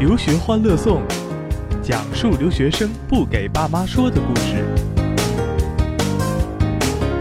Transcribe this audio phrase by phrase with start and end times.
[0.00, 1.02] 留学欢乐颂，
[1.82, 4.64] 讲述留学生不给爸妈说的故事。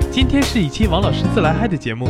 [0.10, 2.08] 今天是一期王老师自来嗨的节目。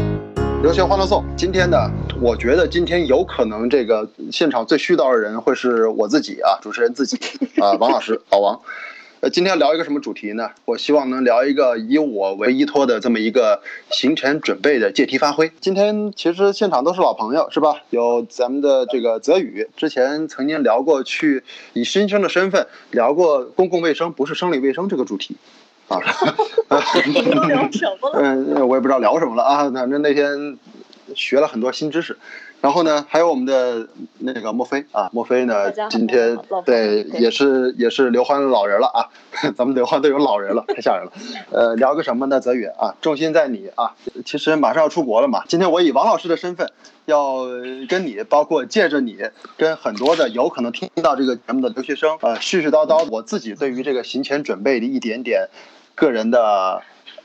[0.62, 1.76] 留学欢乐颂，今天呢，
[2.22, 7.18] 我觉得今天有可能这个现场最絮叨的人会是我自己啊，主持人自己
[7.60, 8.60] 啊，王老师，老王。
[9.22, 10.50] 呃，今天聊一个什么主题呢？
[10.64, 15.52] 我希望能聊一个以我为依托的这么一个行程准备的借题发挥。
[15.60, 17.82] 今天其实现场都是老朋友，是吧？
[17.90, 21.44] 有咱们的这个泽宇，之前曾经聊过去
[21.74, 25.36] 以新生的身份聊过公共卫生不是生理卫生这个主题，
[25.90, 26.00] 啊，
[26.70, 28.22] 都聊什么了？
[28.24, 30.58] 嗯，我也不知道聊什么了啊，反正那天
[31.14, 32.18] 学了很多新知识。
[32.62, 33.88] 然后呢，还有我们的
[34.20, 39.08] 那个墨菲啊，墨菲呢今天对对也是也是刘欢的老人了啊，
[39.56, 41.12] 咱们刘欢都有老人了， 太吓人了。
[41.52, 42.40] 呃，聊个什么呢？
[42.40, 46.70] 泽宇啊，重心在你啊，其实马上要出国了嘛，今天我以王老师的身份，
[47.06, 47.46] 要
[47.88, 49.18] 跟你，包括借着你，
[49.56, 55.48] 跟很多的有可能听到这个节目的留学生，呃，絮絮叨叨我自己对于这个行前准备的一点点
[55.96, 56.82] 个人的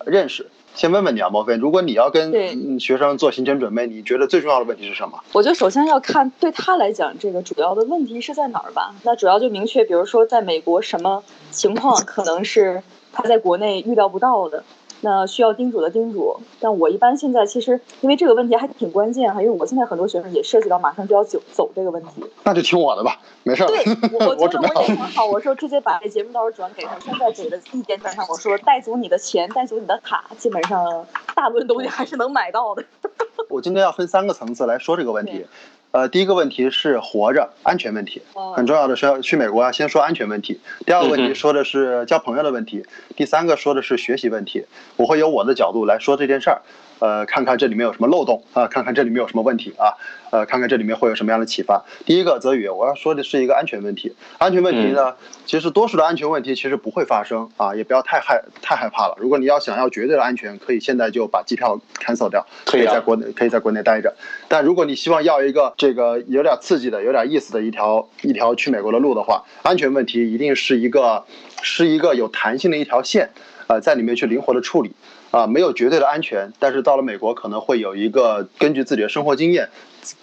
[0.06, 0.48] 认识。
[0.74, 5.22] 先问问你啊，莫非，如果你要跟学生做行前准备，你觉得最重要的问题是什么？
[5.32, 8.92] 我觉得首先要看对他来讲，这个主要的问题是在哪儿吧？
[9.04, 14.64] 那主要就明确，比如说在美国什么情况可能是他在国内预料不到的，
[15.04, 16.40] 那需要叮嘱的叮嘱。
[16.58, 22.24] 但我一般现在其实因为这个问题还挺关键哈，因为我现在很多学生也涉及到马上就要走走这个问题。
[22.42, 23.66] 那就听我的吧，没事儿。
[23.66, 23.84] 对，
[24.18, 26.98] 我我觉 得我也很好，我说直接把这节目到时候转给他。
[26.98, 32.82] 现在给的意见上，我说带足你的钱，带足你的卡，基本上大部分东西还是能买到的。
[33.50, 35.46] 我今天要分三个层次来说这个问题对。
[35.94, 40.60] 呃，第一个问题是活着安全问题，哦很重要的是要去美国啊，先说安全问题。
[40.84, 44.66] 第二个问题说的是交朋友的问题，第三个说的是学习问题。
[44.96, 46.62] 我会由我的角度来说这件事儿，
[46.98, 49.94] 呃，看看这里面有什么漏洞啊，看看这里面有什么问题啊，
[50.30, 51.84] 呃，看看这里面会有什么样的启发。
[52.06, 54.14] 第一个，泽宇，我要说的是一个安全问题。
[54.38, 55.14] 安全问题嗯呢，
[55.44, 59.16] 其实多数的安全问题其实不会发生啊，也不要太害太害怕了。
[59.18, 64.14] 如果你要想要绝对的安全，可以现在就把机票 cancel 掉，可以在国内可以在国内待着。
[64.48, 71.24] 但如果你希望要一个这个有点刺激的、有点意思的一条一条去美国的路的话，安全问题一定是一个
[71.62, 73.30] 是一个有弹性的一条线，
[73.66, 74.92] 呃，在里面去灵活的处理。
[75.34, 79.68] 啊，没有绝对的安全，但是到了美国可能会有一个根据自己的生活经验，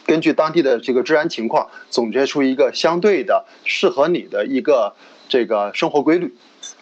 [0.06, 4.96] 根据当地的这个治安情况，总结出一个相对的适合你的一个
[5.28, 6.34] 这个生活规律。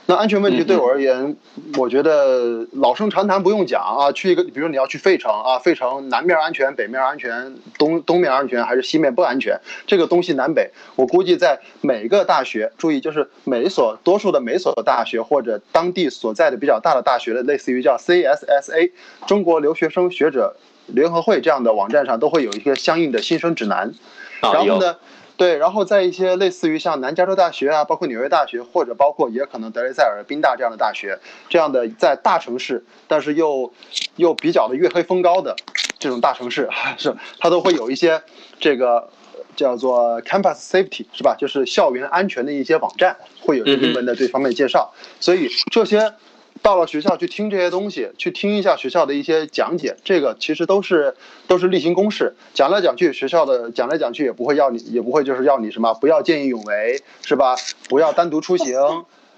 [0.10, 1.38] 那安全问题对我而言，
[1.78, 4.12] 我觉得老生常谈，不用讲啊。
[4.12, 9.60] 去一个，比如你要去费城啊，费城南面安全，北面安全，东东面安全还是西面不安全？
[9.86, 18.92] 这个东西南北，我估计在每个大学，注意就是每一所多数的每所大学或者当地所在的比较大的大学的，类似于叫 CSSA
[19.28, 20.56] 中国留学生学者
[20.88, 23.94] 联合会这样的网站上，都会有一些相应的新生指南。
[24.42, 24.96] 然后呢，
[25.40, 31.18] 对，然后在一些类似于像南加州大学啊，包括纽约大学，或者包括也可能德雷塞尔、宾大这样的大学，
[31.48, 33.72] 这样的在大城市，但是又
[34.18, 35.56] 又比较的月黑风高的
[35.98, 36.68] 这种大城市，
[37.00, 38.22] 是它都会有一些
[38.60, 39.10] 这个
[39.56, 41.34] 叫做 campus safety 是吧？
[41.40, 46.14] 就是校园安全的一些网站，会有一些英文的这方面介绍，所以这些。
[46.62, 51.16] 到了学校去听这些东西，去听一下学校的一些讲解，这个其实都是
[51.48, 52.36] 都是例行公事。
[52.54, 57.56] 讲来讲去，学校的讲来讲去也不会要你，也不会就是要你什么，不要见义勇为，是吧？
[57.88, 58.76] 不要单独出行，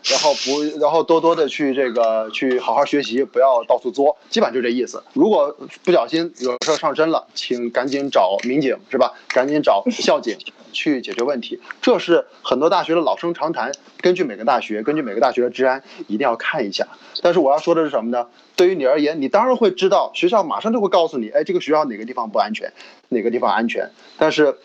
[0.09, 5.03] 然后不，然后多多的去这个去好好学习，不要到处作，基本上就这意思。
[5.13, 9.13] 如果不小心有事儿上身了，请赶紧找民警，是吧？
[9.27, 10.37] 赶紧找校警
[10.73, 11.59] 去解决问题。
[11.81, 16.87] 这是很多大学的老生常谈，根据每个大学，根据每个大学的治安，一定要看一下。
[17.21, 18.27] 但是我要说的是什么呢？
[18.55, 22.71] 对于你而言，你当然会知道，学校马上就会告诉你，哎，这个学校哪个地方不安全，
[23.09, 23.89] 哪个地方安全。
[24.17, 24.55] 但是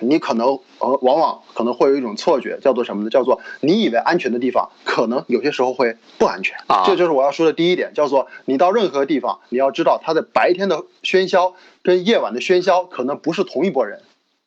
[0.00, 3.10] 你可能呃，往往可能会有一种错觉，叫做什么呢？
[3.10, 6.56] 叫做你以为安全的地方，可能有些时候会不安全。
[6.66, 14.00] 啊这就是我要说的第一点，叫做你到任何地方，你要知道它的白天的喧嚣跟夜晚的喧嚣可能不是同一拨人，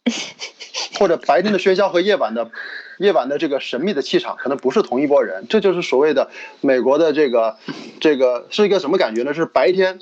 [0.99, 2.51] 或者白天的喧嚣和夜晚的
[2.99, 5.45] 夜晚的这个神秘的气场可能不是同一拨人。
[5.49, 6.29] 这就是所谓的
[6.61, 7.57] 美国的这个
[7.99, 9.33] 这个是一个什么感觉呢？
[9.33, 9.99] 是白天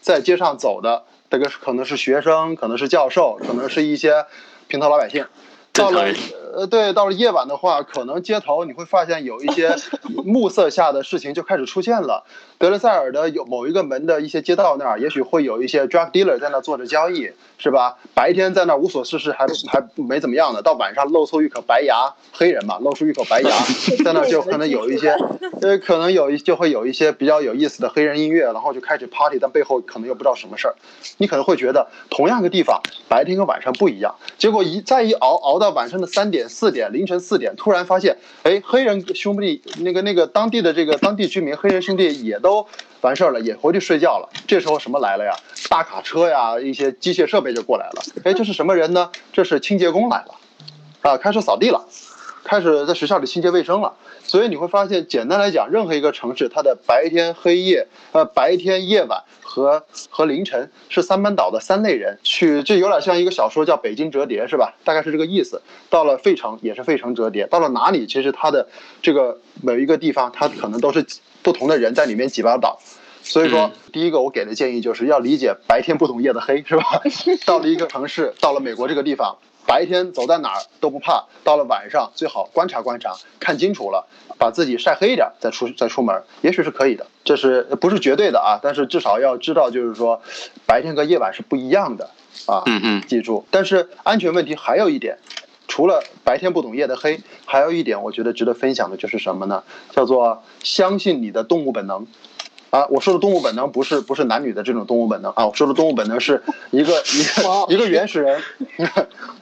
[0.00, 4.24] 在街上走的，这个可能是学生，可能是教授，可能是一些
[4.68, 5.26] 平头老百姓。
[5.72, 6.12] 到了
[6.54, 9.74] 呃，对，到了夜晚的话，可能街头你会发现有一些
[10.24, 12.24] 暮色下的事情就开始出现了。
[12.58, 17.96] 德雷塞尔的有某一个门的一些街道那儿，也许会有一些 drug dealer 在那做着交易，是吧？
[18.14, 23.50] 白天在那无所事事还还没怎么样的，到晚上露出一口白牙，黑人嘛，露出一口白牙，
[24.04, 25.16] 在那就可能有一些，
[25.62, 30.74] 呃，可能有一就会有一些比较有意思的黑人音乐，然后就开始 party，但背后可能又不知道什么事儿。
[31.18, 36.37] 你可能会觉得同样个地方，白天跟晚上不一样，结果一再一熬熬到晚上的三点。
[36.38, 42.64] 点、四点、凌晨四点，突然发现，哎，黑人兄弟那个那个当地的这个当地居民黑人兄弟也都
[43.00, 44.28] 完事儿了，也回去睡觉了。
[44.46, 45.32] 这时候什么来了呀？
[45.68, 48.02] 大卡车呀，一些机械设备就过来了。
[48.22, 49.10] 哎，这是什么人呢？
[49.32, 50.34] 这是清洁工来了，
[51.02, 51.84] 啊，开始扫地了，
[52.44, 53.92] 开始在学校里清洁卫生了。
[54.28, 64.74] 所以你会发现，简单来讲，任何一个城市，它的白天黑夜，呃，白天夜晚和和凌晨是三班倒的三类人去，这有点像一个小说叫《北京折叠》，是吧？
[64.84, 65.62] 大概是这个意思。
[65.88, 68.68] 到了费城也是费城折叠，到了哪里，其实它的
[69.00, 71.04] 这个每一个地方，它可能都是
[71.42, 72.78] 不同的人在里面挤巴倒。
[73.22, 77.02] 所以说，第一个我给的建议就是要理解白天不懂夜的黑，是吧？
[77.46, 79.38] 到了一个城市，到了美国这个地方。
[79.68, 87.06] 白天走在哪儿都不怕，到了晚上最好观察观察，看清楚了，把自己晒黑一点再出再出门，也许是可以的。
[87.22, 88.58] 这是不是绝对的啊？
[88.62, 90.22] 但是至少要知道，就是说，
[90.64, 92.08] 白天和夜晚是不一样的
[92.46, 92.62] 啊。
[92.64, 93.44] 嗯嗯，记住。
[93.50, 95.18] 但是安全问题还有一点，
[95.68, 99.62] 除了白天不懂夜的黑，还有一点我觉得值得分享的就是什么呢？
[99.90, 102.06] 叫做相信你的动物本能。
[102.70, 108.42] 啊，我说的动物本能不是不是男女的这种动物本能啊，我说的动物本能是一个一个一个原始人，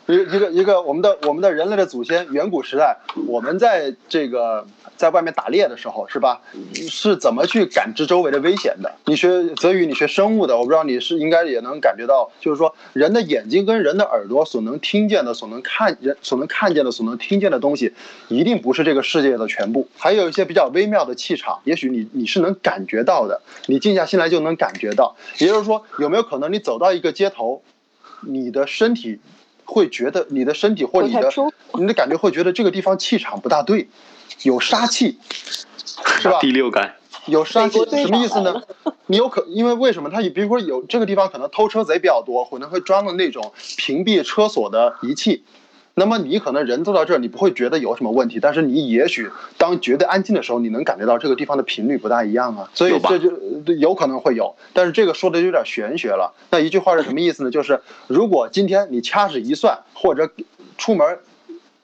[0.06, 4.64] 一一个一个我们的我们的人类的祖先，远古时代，我们在这个
[4.96, 6.40] 在外面打猎的时候，是吧？
[6.74, 8.92] 是怎么去感知周围的危险的？
[9.06, 17.92] 你学泽宇，你学生物的，我不知道你是应该也能感觉到，就是说人的眼睛跟人的耳朵所能听见的、所能看人所能看见的、所能听见的东西，
[18.28, 25.16] 一定不是这个世界的全部，还有一些比较微妙的气场，也许你你是能感觉到的，你静下心来就能感觉到。
[25.38, 27.60] 也就是说，有没有可能你走到一个街头，
[28.20, 29.18] 你的身体？
[29.66, 31.30] 会觉得你的身体或你的
[31.74, 33.88] 你的感觉会觉得这个地方气场不大对，
[34.42, 35.18] 有杀气，
[36.20, 36.38] 是吧？
[36.40, 36.94] 第六感
[37.26, 38.62] 有杀气什么意思呢？
[39.06, 45.44] 你有可因为为什么他比如说有这个地方可能偷车贼比较多，可能会装了那种屏蔽车锁的仪器。
[45.98, 53.32] 那么你可能人坐到这儿，你不会觉得有什么问题，但是你也许当觉得安静的时候，你能感觉到这个地方的频率不大一样啊，所以这就
[53.78, 56.34] 有可能会有，但是这个说的有点玄学了。
[56.50, 57.50] 那一句话是什么意思呢？
[57.50, 60.30] 就是如果今天你掐指一算，或者
[60.76, 61.18] 出门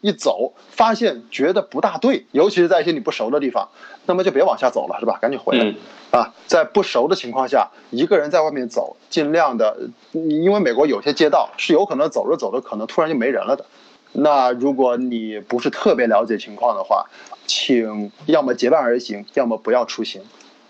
[0.03, 3.67] 一走，发现觉得不大对，尤其是在一些你不熟的地方，
[4.05, 5.19] 那么就别往下走了，是吧？
[5.23, 5.75] 赶紧回来
[6.11, 6.35] 啊！
[6.47, 9.75] 在不熟的情况下，一个人在外面走，尽量的，
[10.13, 13.65] 因为美国有些街道是有可能走着走着，可能突然就没人了的。
[14.13, 17.07] 那如果你不是特别了解情况的话，
[17.47, 20.23] 请要么结伴而行，要么不要出行。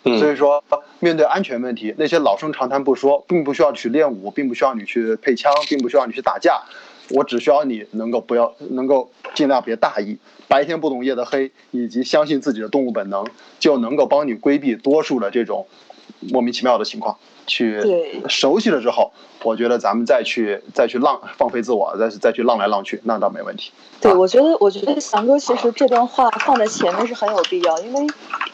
[0.05, 0.65] 所以说，
[0.99, 6.61] 面对安全问题，那些老生常谈不说，并不需要去练武，并不需要你去配枪，并不需要你去打架。
[7.11, 10.17] 我只需要你能够不要，能够尽量别大意，
[10.49, 13.25] 白天不懂夜的黑，以及相信自己的动物本能，
[13.61, 15.67] 就能够帮你规避多数的这种
[16.31, 17.17] 莫名其妙的情况。
[17.45, 23.73] 去熟悉了之后，我觉得咱们再去再去浪放飞自我，再再去浪来浪去，那倒没问题。
[24.01, 28.07] 对，我觉得我觉得翔哥其实这段话放在前面是很有必要，因为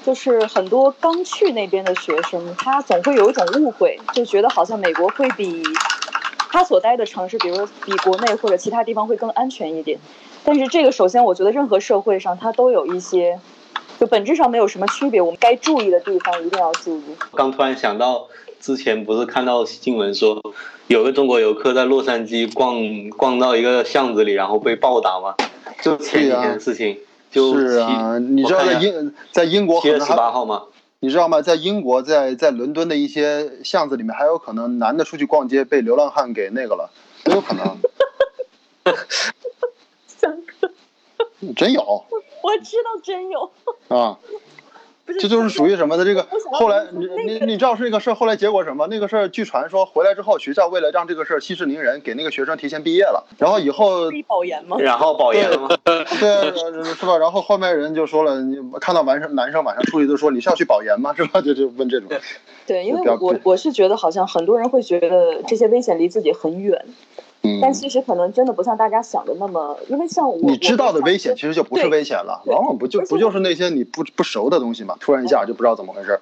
[0.07, 5.63] 就是很多刚去那边的学生，他总会有一种误会，就觉得好像美国会比
[6.51, 9.99] 他所待的城市，比如说比国内或者其他地方会更安全一点。
[10.45, 13.39] 但是这个首先，我觉得任何社会上它都有一些，
[13.99, 15.21] 就本质上没有什么区别。
[15.21, 17.03] 我们该注意的地方一定要注意。
[17.35, 18.29] 刚突然想到。
[18.61, 20.43] 之前不是看到新闻说，
[20.89, 25.37] 有个中国游客在洛杉矶逛逛到一个巷子里，然后被暴打吗？
[25.81, 26.99] 就前几天的事情。
[27.31, 30.65] 就是啊，你知道在英在英国七月十八号吗？
[30.99, 31.41] 你知道吗？
[31.41, 36.91] 在英国，在在伦敦的一些巷子里面，还有可能男的出去逛街被流浪汉给那个了，
[37.23, 37.79] 都有可能。
[41.57, 41.83] 真有。
[42.43, 43.51] 我知道真有。
[43.89, 44.19] 啊。
[45.19, 46.05] 这就是属于什么的？
[46.05, 48.87] 这个后来你你你知道是那个事儿，后来结果什么？
[48.89, 53.27] 那个事儿据传说回来之后，学校为了让这个事儿息事宁人，给那个学生提前毕业了。
[53.39, 54.77] 然后以后保研吗？
[54.79, 55.69] 然后保研了吗？
[55.83, 56.05] 对，
[56.95, 57.17] 是吧？
[57.17, 61.15] 然后后面人就说了，你看到男生男生晚上出去都说你是要去保研吗？
[61.17, 61.41] 是吧？
[61.41, 62.11] 就就问这种。
[62.67, 66.85] 对，因为我我是觉得好像很多人会觉得这些危险离自己很远。
[67.63, 74.97] 但其实可能真的不像大家想的那么，因为像我你知道的危险其实就不是危险了，往往不就不就是那些你不不熟的东西嘛？
[75.01, 76.21] 突然一下就不知道怎么回事，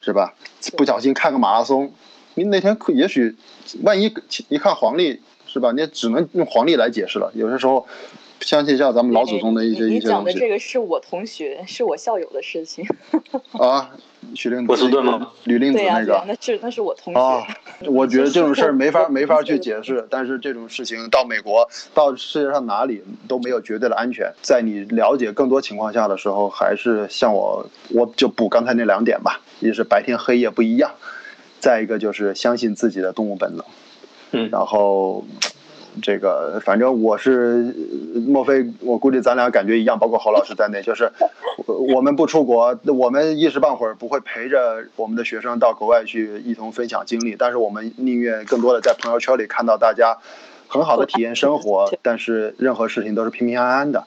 [0.00, 0.34] 是吧？
[0.76, 1.92] 不小心看个马拉松，
[2.34, 3.34] 你那天可也许
[3.82, 4.14] 万一
[4.48, 5.72] 一看黄历，是吧？
[5.72, 7.32] 你只能用黄历来解释了。
[7.34, 7.86] 有些时候，
[8.40, 9.94] 相信一下咱们老祖宗的一些一些东西。
[9.94, 12.86] 你讲的这个是我同学，是我校友的事情。
[13.58, 13.90] 啊。
[14.34, 15.30] 徐令波士顿吗？
[15.44, 17.20] 吕令子那个，那是那是我同学。
[17.20, 17.46] 啊，
[17.86, 24.30] 我觉得这种事儿没法 没法去解释，但是这种事情到美国，到世界上哪里都没有绝对的安全。
[24.42, 29.40] 在你了解更多情况下的时候，还是像我，我就补刚才那两点吧。
[29.60, 30.90] 一是白天黑夜不一样，
[31.58, 33.64] 再一个就是相信自己的动物本能。
[34.32, 35.24] 嗯，然后
[36.02, 37.74] 这个反正我是，
[38.26, 41.10] 莫非我估计咱俩感觉一样，包括侯老师在内，就是
[41.66, 50.16] 我们不出国，我们一时半会儿不会陪着我们的学生到国外去一同分享经历，但是我们宁愿更多的在朋友圈里看到大家
[50.66, 54.04] 很好的体验生活，但是任何事情都是平平安安的，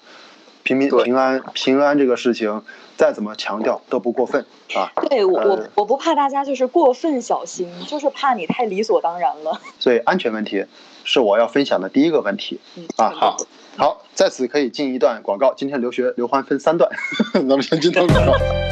[0.63, 2.61] 平平平安平安这个事情。
[2.97, 4.45] 再怎么强调都不过分
[4.75, 4.91] 啊！
[5.09, 9.59] 对我我我不怕大家就是过分小心，就是怕你太理所当然了。
[9.79, 10.65] 所以安全问题
[11.03, 12.59] 是我要分享的第一个问题
[12.97, 13.09] 啊！
[13.09, 13.37] 好，
[13.77, 15.53] 好，在此可以进一段广告。
[15.53, 16.89] 今天留学刘欢分三段，
[17.33, 18.70] 咱们先进段广告。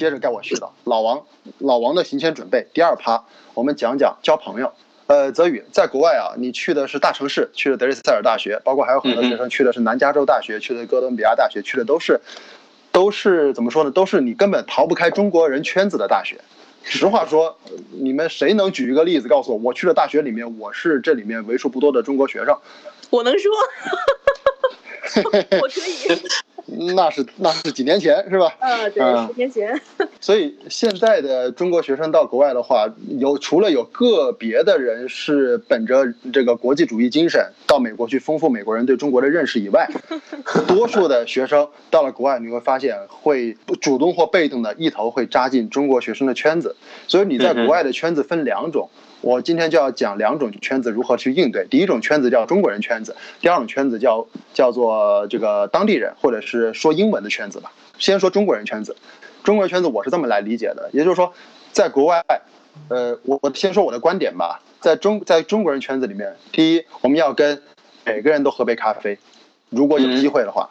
[0.00, 0.70] 接着该我絮叨。
[0.84, 1.22] 老王，
[1.58, 4.72] 老王的行前准备第二趴，我们讲讲交朋友。
[5.08, 12.18] 呃，泽宇在国外啊，你去的是大城市，去了德累斯塞尔大学，包括还有很多学生去的是南加州大学，去的哥伦比亚大学，去的都是，
[12.90, 13.90] 都是怎么说呢？
[13.90, 16.40] 都是你根本逃不开中国人圈子的大学。
[16.82, 17.58] 实话说，
[17.90, 22.56] 你们谁能举一个例子告诉我，我去的大学里面，我是这里面为数不多的中国学生？
[23.10, 23.52] 我能说，
[25.60, 26.22] 我可以。
[26.94, 28.54] 那是那是几年前是吧？
[28.58, 29.80] 啊，对，十年前。
[30.20, 32.86] 所以现在的中国学生到国外的话，
[33.18, 39.88] 有除了有个别的人是本着这个国际主义精神到美国去丰富美国人对中国的认识以外，
[40.68, 46.76] 多数的学生到了国外，你会发现会主动或被动的一头会扎进中国学生的圈子。
[47.08, 48.88] 所以你在国外的圈子分两种。
[49.20, 51.66] 我今天就要讲两种圈子如何去应对。
[51.68, 57.72] 第一种圈子叫中国人圈子，第二种圈子叫叫做这个当地人或者是说英文的圈子吧。
[57.98, 58.96] 先说中国人圈子，
[59.44, 61.32] 中国人圈子我是这么来理解的，也就是说，
[61.72, 62.24] 在国外，
[62.88, 67.62] 呃，我我先说我的观点吧，在中在中国人圈子里面，第一，我们要跟
[68.04, 69.18] 每个人都喝杯咖啡，
[69.68, 70.70] 如果有机会的话。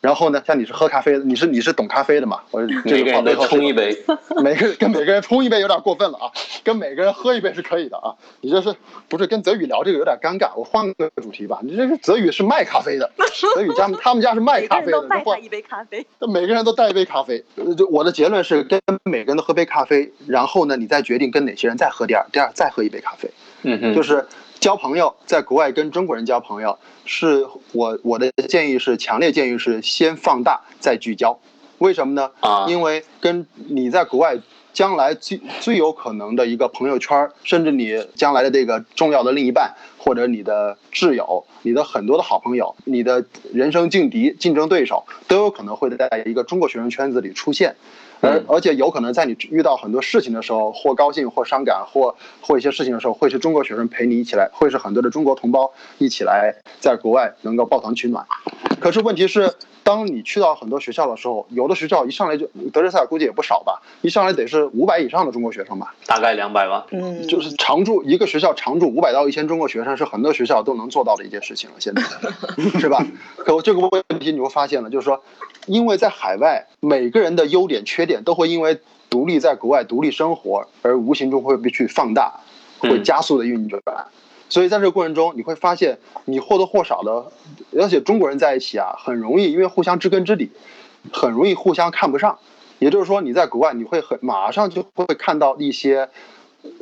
[0.00, 2.40] 然后呢，像你是喝咖啡的，你是你是懂咖啡的嘛？
[2.52, 3.96] 我这个背后冲一杯，
[4.42, 6.30] 每个跟每个人冲一杯有点过分了啊，
[6.62, 8.14] 跟每个人喝一杯是可以的啊。
[8.40, 8.74] 你这是
[9.08, 10.50] 不是跟泽宇聊这个有点尴尬？
[10.56, 11.58] 我换个主题吧。
[11.62, 13.10] 你这是泽宇是卖咖啡的，
[13.54, 17.44] 泽宇家他们家是卖咖啡的，每个人都一杯咖啡，每个人都带一杯咖啡。
[17.76, 23.28] 就我的结论是，跟每个人都喝杯咖啡，然后呢，你再决定跟哪些人再喝第二第二再喝一杯咖啡。
[23.62, 24.24] 嗯嗯，就是。
[24.60, 31.38] 交朋友，在国外跟中国人交朋友，是我我的建议是强烈建议是先放大再聚焦，
[31.78, 32.30] 为什么呢？
[32.40, 34.36] 啊，因为跟你在国外
[34.72, 47.76] 将来最最有可能的一个朋友圈，甚至你将来的这个重要的另一半，或者你的挚友，你的很多的好朋友，你的人生劲敌、竞争对手，都有可能会在一个中国学生圈子里出现。
[48.20, 58.26] 而而且有可能在你遇到很多事情的时候，或高兴或伤感，或或一些事情的时候，会是中国学生陪你一起来，会是很多的中国同胞一起来在国外能够抱团取暖。
[58.80, 59.52] 可是问题是，
[59.88, 66.84] 当你去到很多学校的时候，有的学校一上来就德雷塞尔估计也不少吧，一上来得是五百以上的中国学生吧，大概两百吧。
[66.90, 72.02] 嗯，就是常住一个学校常住五百到一千中国学生是很多学校都能做到的一件事情了，现在
[72.78, 73.02] 是吧？
[73.38, 75.22] 可这个问题你会发现了，就是说。
[75.66, 78.80] 因为在海外，每个人的优点、缺点都会因为
[79.10, 82.40] 独立在国外独立生活而无形中会被去放大，
[82.78, 83.82] 会加速的运转。
[84.48, 87.30] 所以在这个过程中，你会发现你或多或少的，
[87.76, 90.50] 而且中国人在一起啊，很容易因为互相知根知底，
[91.12, 92.38] 很容易互相看不上。
[92.78, 96.08] 也就是说，你在国外，你会很马上就会看到一些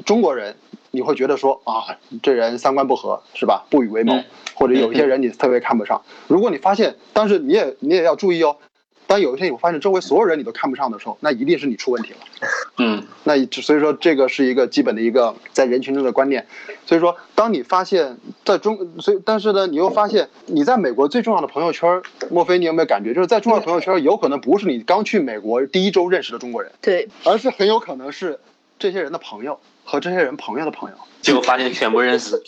[0.05, 0.55] 中国人，
[0.91, 3.65] 你会觉得说啊，这人三观不合，是吧？
[3.71, 4.23] 不与为谋，
[4.55, 6.03] 或者有一些人你特别看不上。
[6.29, 8.57] 如果你发现，但是你也你也要注意哦。
[9.07, 12.19] 当有一天你会发现周围所有人你都看不上的时候，那一定是你出问题了。
[12.79, 16.47] 嗯，那所以说这个是一个基本的一个在人群中的观念。
[16.85, 28.39] 所以说，当你发现在中，所以但是呢，你又发现你在美国最重要的朋友圈，莫非你有没有感觉，就是在重要的朋友圈，有可能不是你刚去美国第一周认识的中国人，对，而是很有可能是
[28.79, 32.41] 这些人的朋友和这些人朋友的朋友，结果发现全部认识。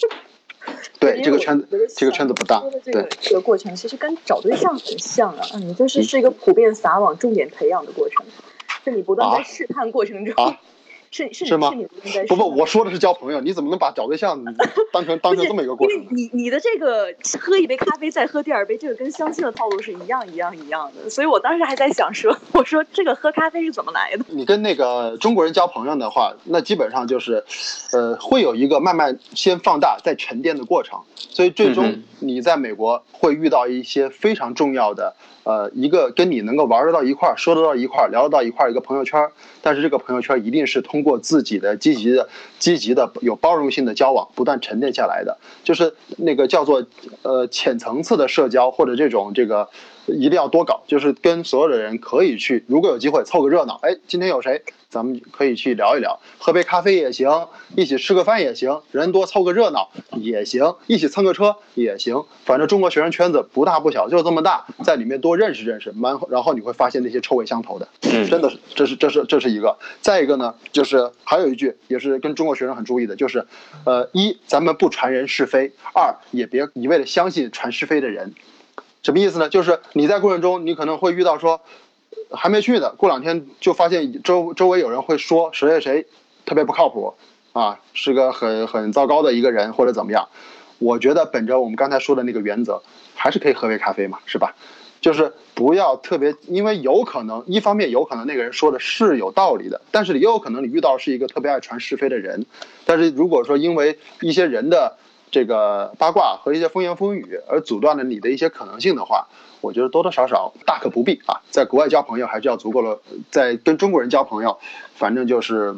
[0.99, 2.63] 对这个圈子，这个圈子不大。
[2.85, 5.43] 对这个过程，其实跟找对象很像啊。
[5.59, 8.27] 你，就是是一个普遍撒网、重点培养的过程。
[8.85, 10.35] 就你不断在试探过程中，
[11.11, 11.73] 是是是吗？
[12.29, 14.43] 不不，我说的是交朋友，你怎么能把找对象
[14.93, 15.97] 当成当成这么一个过程？
[15.97, 24.25] 因为你你的这个喝一杯咖啡再喝第二杯，这个跟相亲的套路是一样一样一样的，所以我当时还在想说，我说这个喝咖啡是怎么来的？
[24.29, 27.45] 你跟那个中国人交朋友的话，那基本上就是，
[27.93, 39.29] 呃，会有一个慢慢先放大再沉淀的过程，所以最终你在美国会遇到一些非常重要的，呃，一个跟你能够玩得到一块儿、说得到一块儿、聊得到一块儿一个朋友圈，
[39.62, 42.28] 但是这个朋友圈一定是通通过自己的积极的、
[42.59, 46.85] 积极的、有包容性的交往不断沉淀下来的，就是那个叫做
[47.23, 49.69] 呃浅层次的社交或者这种这个。
[50.09, 69.77] 一定要多搞，就是跟所有的人可以去，如果有机会凑个热闹，哎，今天有谁，咱们可以去聊一聊，喝杯咖啡也行，一起吃个饭也行，人多凑个热闹也行，一起蹭个车也行，反正中国学生圈子不大不小，就这么大，在里面多认识认识，蛮然后你会发现那些臭味相投的，嗯真的是，这是这是这是一个。
[70.00, 73.47] 再一个呢，就是还有一句也是跟中国学生很注意的，就是，
[73.85, 78.33] 呃，一咱们不传人是非，二也别一味的相信传是非的人。
[79.02, 79.49] 什么意思呢？
[79.49, 81.61] 就是你在过程中，你可能会遇到说，
[82.31, 86.07] 还没去呢，过两天就发现周周围有人会说谁谁谁
[86.45, 87.14] 特别不靠谱
[87.52, 90.28] 啊，是个很很糟糕的一个人或者怎么样。
[90.78, 92.83] 我觉得本着我们刚才说的那个原则，
[93.14, 94.55] 还是可以喝杯咖啡嘛，是吧？
[95.00, 102.47] 就是不要特别，因为有可能一方面有可能那个人说的是有道理的，但是也有可能你遇到是一个特别爱传是非的人。
[102.85, 104.99] 但是如果说因为一些人的
[105.31, 109.29] 这个八卦和一些风言风语而阻断了你的一些可能性的话，
[109.61, 111.41] 我觉得多多少少大可不必啊。
[111.51, 114.59] 在国外交朋友还是要足够的，在跟中国人交朋友，
[114.95, 115.77] 反正就是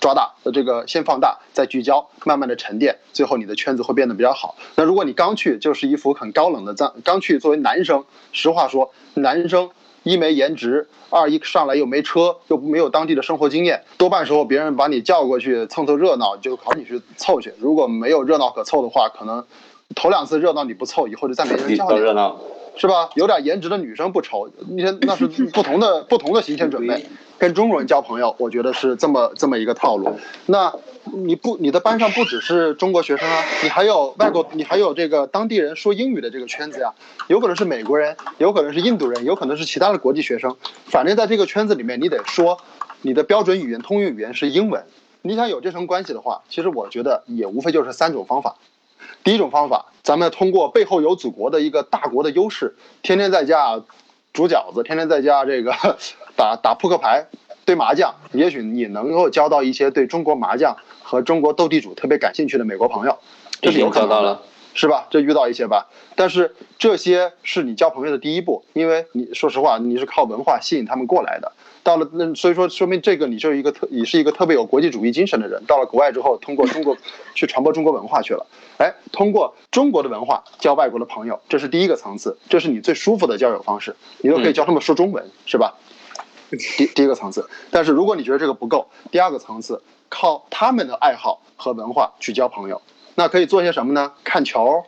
[0.00, 4.56] 抓大，这个先放大，再聚焦，慢慢的沉淀，最后你的圈子会变得比较好。
[4.76, 9.70] 那如果你刚去就是一副很高冷的脏，刚去作为男生，实话说，男生
[10.08, 17.52] 一没颜值，二一上来又没车，又没有当地的生活经验，多半时候别人把你叫过去蹭凑热闹，就考你去凑去。
[17.58, 19.44] 如果没有热闹可凑的话，可能
[19.94, 22.00] 头两次热闹你不凑，以后就再没人叫你了。
[22.00, 22.40] 热闹，
[22.76, 23.10] 是吧？
[23.14, 27.06] 有点颜值的女生不愁，你看那是 不同的不同的行前准备。
[27.38, 30.18] 跟中国人交朋友，我觉得是这么这么一个套路。
[30.46, 36.92] 那你不你的班上不只是中国学生啊，你还有外国，你还有这个当地人说英语的这个圈子呀，
[37.28, 40.56] 有可能是美国人，有可能是印度人，有可能是其他的国际学生。
[40.86, 42.58] 反正在这个圈子里面，你得说
[43.02, 44.84] 你的标准语言、通用语言是英文。
[45.22, 48.56] 你想有这层关系的话，其实我觉得也无非就是三种方法。
[49.22, 53.80] 第一种方法，咱们通过背后有祖国的一个大国的优势，天天在家
[54.32, 55.72] 煮饺子，天天在家这个
[56.38, 57.26] 打打扑克牌、
[57.64, 63.18] 对麻将，也许你能够交到一些对中国麻将和中国斗地主特别感兴趣的美国朋友，
[63.60, 64.40] 这是有可能的。
[64.74, 65.08] 是吧？
[65.10, 71.50] 这遇到一些吧，但是这些是你交朋友的第一步，因为你说实话，你是靠文化吸引他们过来的。
[71.82, 75.60] 到了那，所以说说明这个你就是一个特，你是一个特别有国际主义精神的人。
[75.66, 76.96] 到了国外之后，通过中国
[77.34, 78.46] 去传播中国文化去了，
[78.76, 85.74] 哎，通过中国的文化交外国的朋友，这是第一个层次，这是你最舒服的交友方式，你都可以教他们说中文，是吧？
[86.50, 92.80] 第第一个层次，但是如果你觉得这个不够，第二个层次靠他们的爱好和文化去交朋友，
[93.14, 94.12] 那可以做些什么呢？
[94.24, 94.84] 看球，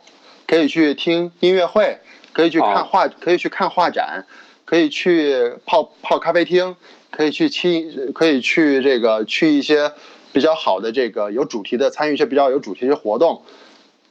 [0.47, 1.99] 可以去听音乐会，
[2.33, 4.25] 可以去看哦画，可以去看画展，
[4.65, 6.75] 可以去泡泡咖啡厅，
[7.11, 9.91] 可以去亲可以去这个去一些
[10.31, 13.43] 比较好的这个有主题的，参与一些比较有主题的活动。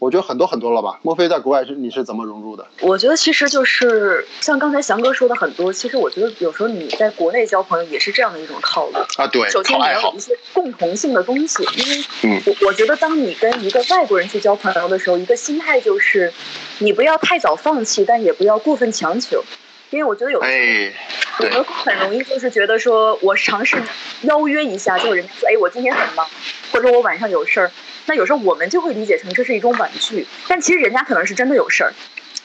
[0.00, 0.98] 我觉得很多很多了吧？
[1.02, 2.66] 莫非在国外是你是怎么融入的？
[2.80, 8.94] 我觉得其实就是像刚才翔哥说的很多，其实我觉得有时候你在国内交朋友也是这样的一种套路。
[9.18, 16.32] 啊，对首先你要有一，些共同性的东西，因为嗯我我觉得当你跟一个外国人去交朋友的时候，一个心态就是，
[16.78, 19.44] 你不要太早放弃，但也不要过分强求，
[19.90, 20.94] 因为我觉得有哎，
[21.40, 23.76] 我们很容易就是觉得说我尝试
[24.22, 26.26] 邀约一下，就人家说哎我今天很忙，
[26.72, 27.70] 或者我晚上有事儿，
[28.06, 31.92] 那有时候我们就会理解成这是一种婉拒，但其实人家可能是真的有事儿，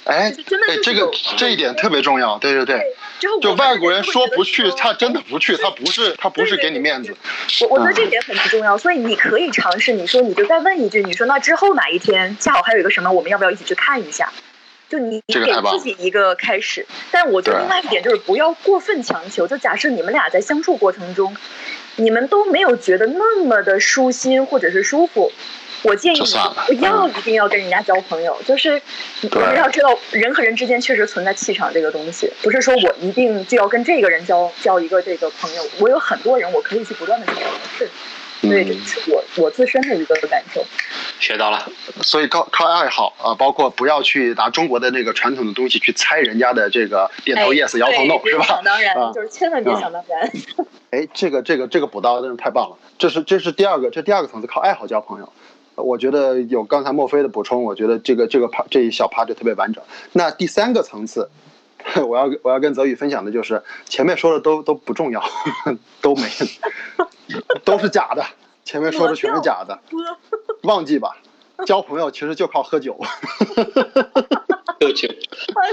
[0.06, 2.82] 哎真的哎，这个这一点特别重要，对对对。
[3.18, 7.16] 之后就外国人说不去，他真的不去，他不是他不是给你面子。
[7.62, 9.94] 我我觉得这一点很重要，所以你可以尝试。
[9.94, 14.32] 你说你就再问一句，你说那之后哪一天恰好还有一个什么，我们要不要一起去看一下？
[14.90, 15.40] 就你给
[15.72, 16.86] 自己一个开始。
[17.10, 19.48] 但我觉得另外一点就是不要过分强求。
[19.48, 21.36] 就假设你们俩在相处过程中，
[21.98, 25.32] 你们都没有觉得那么的舒心或者是舒服。
[25.84, 28.82] 我建议你不要一定要跟人家交朋友，就是
[29.22, 35.62] 我们要知道人和人之间确实存在气场这个东西，不是说我一定就要跟这个人交交一个这个朋友。
[35.78, 37.44] 我有很多人，我可以去不断的去尝
[37.78, 37.88] 试。
[38.50, 40.64] 对，这嗯，是我我自身的一个感受。
[41.20, 41.70] 学到了。
[42.02, 48.46] 所以靠靠爱好啊，包括不要去拿中国的那个传统的东西去猜人家的这个点头哎 yes 摇头 no 是吧？
[48.46, 50.32] 想当然，啊就是千万别啊想当然。
[50.92, 52.78] 哎，这个这个这个补刀真是太棒了。
[52.98, 55.32] 这是这是第二个，这第二个层次靠爱好交朋友。
[55.76, 59.84] 我觉得有刚才墨菲的补充，我觉得这个这个 part 这一小 part 就特别完整。
[60.14, 61.30] 那第三个层次，
[62.08, 65.24] 我要我要跟泽宇分享的就是前面说的都都不重要，
[66.02, 66.30] 都没，
[67.64, 68.26] 都是假的。
[68.64, 69.80] 前面说的全是假的，
[70.64, 71.16] 忘记吧。
[71.66, 73.00] 交朋友其实就靠喝酒。
[74.80, 75.08] 喝酒。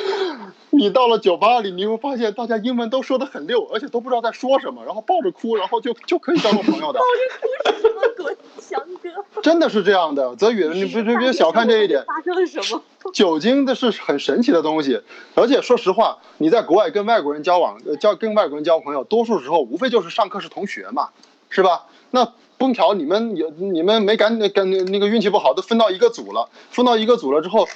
[0.70, 6.98] 你到了酒吧里，你会发现大家英文都说的很溜，而且都不知道在说什么，然后抱着哭，然后就就可以交到朋友的。
[6.98, 8.36] 抱着哭是什么鬼？
[8.58, 9.40] 强哥。
[9.42, 12.04] 真的是这样的，泽宇，你别别别小看这一点。
[12.06, 12.82] 发生了什么？
[13.12, 15.02] 酒精的是很神奇的东西，
[15.34, 21.10] 而且说实话，你在国外跟外国人交往，交跟外国人交朋友，多数时候无非就是上课是同学嘛，
[21.50, 21.86] 是吧？
[22.10, 22.32] 那。
[22.58, 26.48] 碰巧你们有你们没赶赶那个运气不好，都分到一个组了。
[26.70, 27.68] 分到一个组了之后，呃，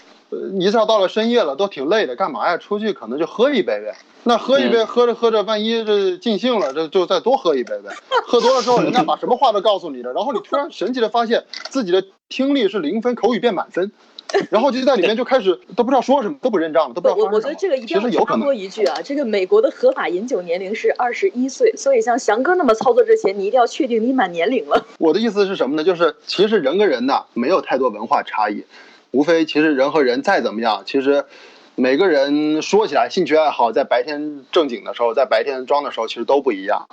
[0.58, 2.56] 一下到了深夜了，都挺累的，干嘛呀？
[2.56, 3.94] 出去可能就喝一杯呗。
[4.24, 7.90] 那喝一杯，喝着喝着，万一这尽兴了，这就再多喝一杯呗。
[8.26, 13.92] 喝多了之后，人家把什么话都告诉你了，然后你突然神奇的发现自己的听力是零分，口语变满分。
[14.50, 24.84] 然后就在里面就开始都不知道说什么，都不认账了，都不知道我我觉得这个一定要插播一句啊，这个美国的合法饮酒年龄是二十一岁，所以像翔哥那么操作之前，你一定要确定你满年龄了。
[24.98, 25.84] 我的意思是什么呢？
[25.84, 28.64] 就是其实人跟人呐没有太多文化差异，
[29.16, 31.24] 无非其实人和人再怎么样，其实
[31.74, 36.86] 每个人说起来兴趣爱好，在白天正经的时候，在白天装的时候，其实都不一样。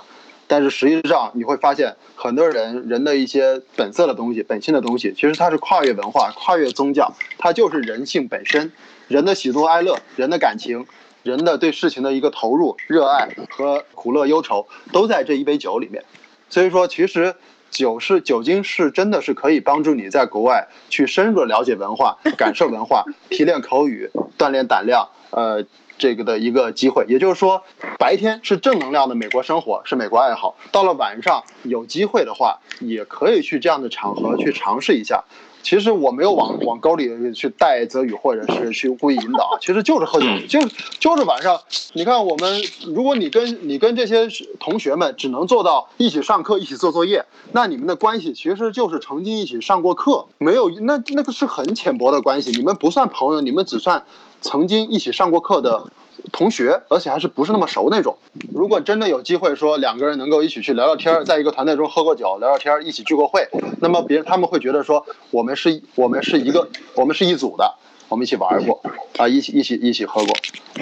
[0.46, 8.72] 但是实际上你会发现，很多人人的一些本色的东西、本性的东西，其实它是跨越文化、跨越宗教，它就是人性本身。
[9.08, 10.86] 人的喜怒哀乐、人的感情、
[11.22, 16.02] 人的对事情的一个投入、热爱和苦乐忧愁，都在这一杯酒里面。
[16.48, 17.34] 所以说，其实
[17.74, 25.10] 酒是酒精是真的是可以帮助你在国外去深入的了解文化、感受文化、提炼口语、锻炼胆量。
[25.28, 25.62] 呃。
[25.96, 27.62] 这个的一个机会，也就是说，
[28.00, 30.56] 白天是正能量的美国生活，是美国爱好。
[30.72, 35.22] 到了晚上，有机会的话，也可以去这样的场合去尝试一下。
[35.64, 40.68] 其实我没有往往沟里去带泽宇，或者是去故意引导， 其实就是喝酒，就是
[41.00, 41.58] 就是晚上。
[41.94, 44.28] 你看，我们如果你跟你跟这些
[44.60, 54.04] 同学们只能做到一起上课、一起做作业，那你们的关系其实就是曾经一起上过课，没有那那个是很浅薄的关系，你们不算朋友，你们只算。
[54.44, 55.84] 曾经一起上过课的
[56.30, 58.14] 同学，而且还是不是那么熟那种。
[58.52, 63.48] 如果真的有机会说两个人能够一起去聊聊天，在一个团队中喝过酒聊聊天，一起聚过会，
[63.80, 67.74] 那么别人他们会觉得说我们是我们是一个我们是一组的。
[68.08, 68.80] 我们一起玩过，
[69.16, 70.36] 啊，一起一起一起喝过。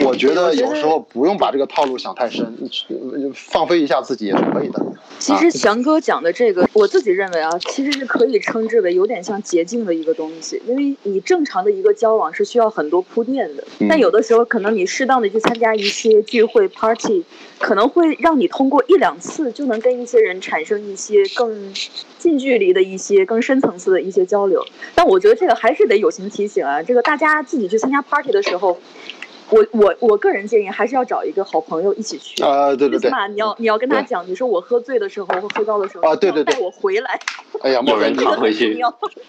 [0.04, 2.56] 我觉得有时候不用把这个套路想太深，
[3.34, 4.84] 放飞一下自己也是可以的。
[5.18, 17.24] 其实翔哥讲的这个，我自己认为啊，其实是可以称之为有点像捷径的一个东西，因为你正常的一个交往是需要很多铺垫的，但有的时候可能你适当的去参加一些聚会 party，
[17.58, 21.72] 可能会让你通过一两次就能跟一些人产生一些更
[22.22, 24.62] 近距离的一些更深层次的一些交流。
[24.94, 27.16] 但我觉得这个还是得友情提醒啊，这个大。
[27.22, 28.76] 家自己去参加 party 的时候，
[29.50, 37.20] 我我我个人建议还是要找一个好朋友一起去啊，对对对，最起码你要你要跟他讲，你说我喝醉的时候或喝高的时候啊，对对对，带我回来。
[37.60, 38.76] 哎呀，有人扛回去。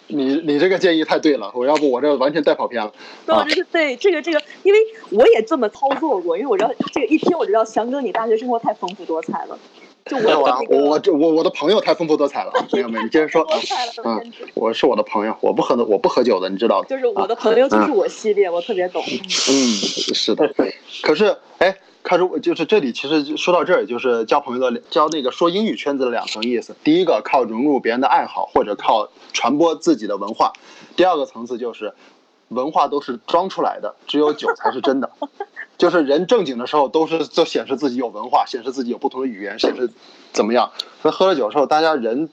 [0.07, 2.91] 你你这个建议太对了，我要不我这完全带跑偏了。
[3.27, 4.79] 对，我就是对这个这个，因为
[5.11, 9.59] 我也这么操作过，因为我知道这个一听我就知道翔哥你大学生活太丰富多彩了。
[10.05, 13.45] 就我啊，我我这我我的朋友太丰富多彩了，没有没有，你接着说。
[14.03, 16.87] 嗯，我是我的朋友，我不喝的，我不喝酒的，你知道的。
[16.89, 19.01] 就是我的朋友就是我系列，我特别懂。
[19.05, 19.55] 嗯，
[20.13, 20.53] 是的。
[21.03, 26.75] 可是，哎，开始就是这里，其实说到这儿，就是交朋友的交那个说英语圈子的两层意思。
[26.83, 30.51] 第一个靠融入别人的爱好，或者靠传播自己的文化；
[30.97, 31.93] 第二个层次就是
[32.49, 35.09] 文化都是装出来的，只有酒才是真的。
[35.77, 39.89] 就是人正经的时候，都是就显示自己有文化，显示自己有不同的语言，显示
[40.31, 40.71] 怎么样？
[41.01, 42.29] 那喝了酒之后，大家人，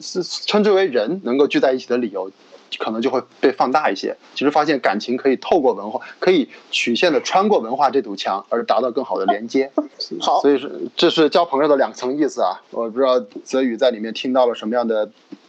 [0.00, 2.30] 是称之为人能够聚在一起的理由，
[2.78, 4.16] 可能就会被放大一些。
[4.34, 9.70] 其实发现感情可以透过文化，可以曲线的穿过文化这堵墙，而达到更好的连接。
[10.20, 12.60] 好，所以说这是交朋友的两层意思啊。
[12.70, 15.08] 我不知道泽宇在里面听到了什么样的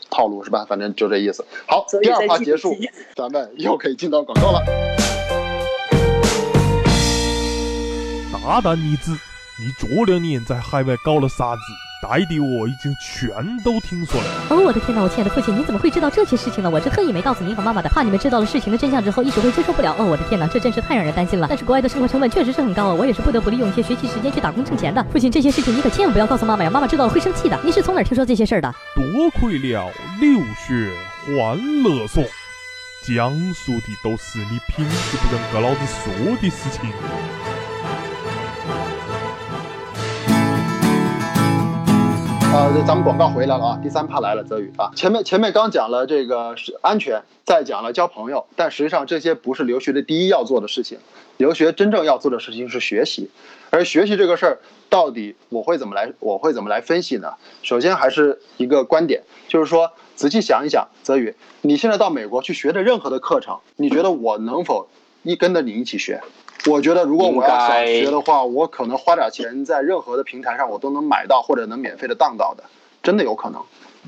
[0.10, 0.66] 套路是吧？
[0.70, 1.44] 反正就这意思。
[1.68, 2.74] 好，第二趴结束，
[3.16, 5.03] 咱们又可以进到广告了。
[8.34, 9.16] 大胆女子，
[9.60, 11.62] 你这两年在海外搞了啥子？
[12.02, 13.32] 带的我已经全
[13.64, 14.28] 都听说了。
[14.50, 15.02] 哦，我的天哪！
[15.02, 16.70] 我亲爱的父亲，你怎么会知道这些事情呢？
[16.70, 19.96] 我是特意没告诉您和妈妈的，怕你们知道了事情的真相之后，一时会接受不了。
[19.98, 21.48] 哦，我的天哪，这真是太让人担心了。
[21.48, 25.02] 但是国外的生活成本确实是很高啊，我也是不得不利用一些学习时间去打工挣钱的。
[25.14, 27.58] 父亲，这些事情你可千万不要告诉妈妈呀，妈妈知道了会生气的。
[27.64, 28.74] 你是从哪儿听说这些事儿的？
[28.96, 30.92] 多亏了留学
[31.26, 32.26] 欢乐颂，
[33.08, 36.92] 讲述的都是你平时不跟个老子说的事情。
[42.54, 51.00] 呃，咱们广告回来了啊，第三趴来了，泽宇啊，前面前面刚讲了这个是安全，再讲了交朋友，但实际上这些不是留学的第一要做的事情，
[51.38, 53.32] 留学真正要做的事情是学习，
[53.72, 57.34] 而学习这个事儿到底我会怎么来我会怎么来分析呢？
[57.64, 64.88] 首先还是一个观点，就是说仔细想一想，泽宇，你现在到美国去学的任何的课程，你觉得我能否
[65.24, 66.22] 一跟着你一起学？
[66.68, 72.64] 我觉得如果我要想学的话，我可能花点钱在任何的平台上我都能买到或者能免费的当到的，
[73.02, 73.62] 真的有可能。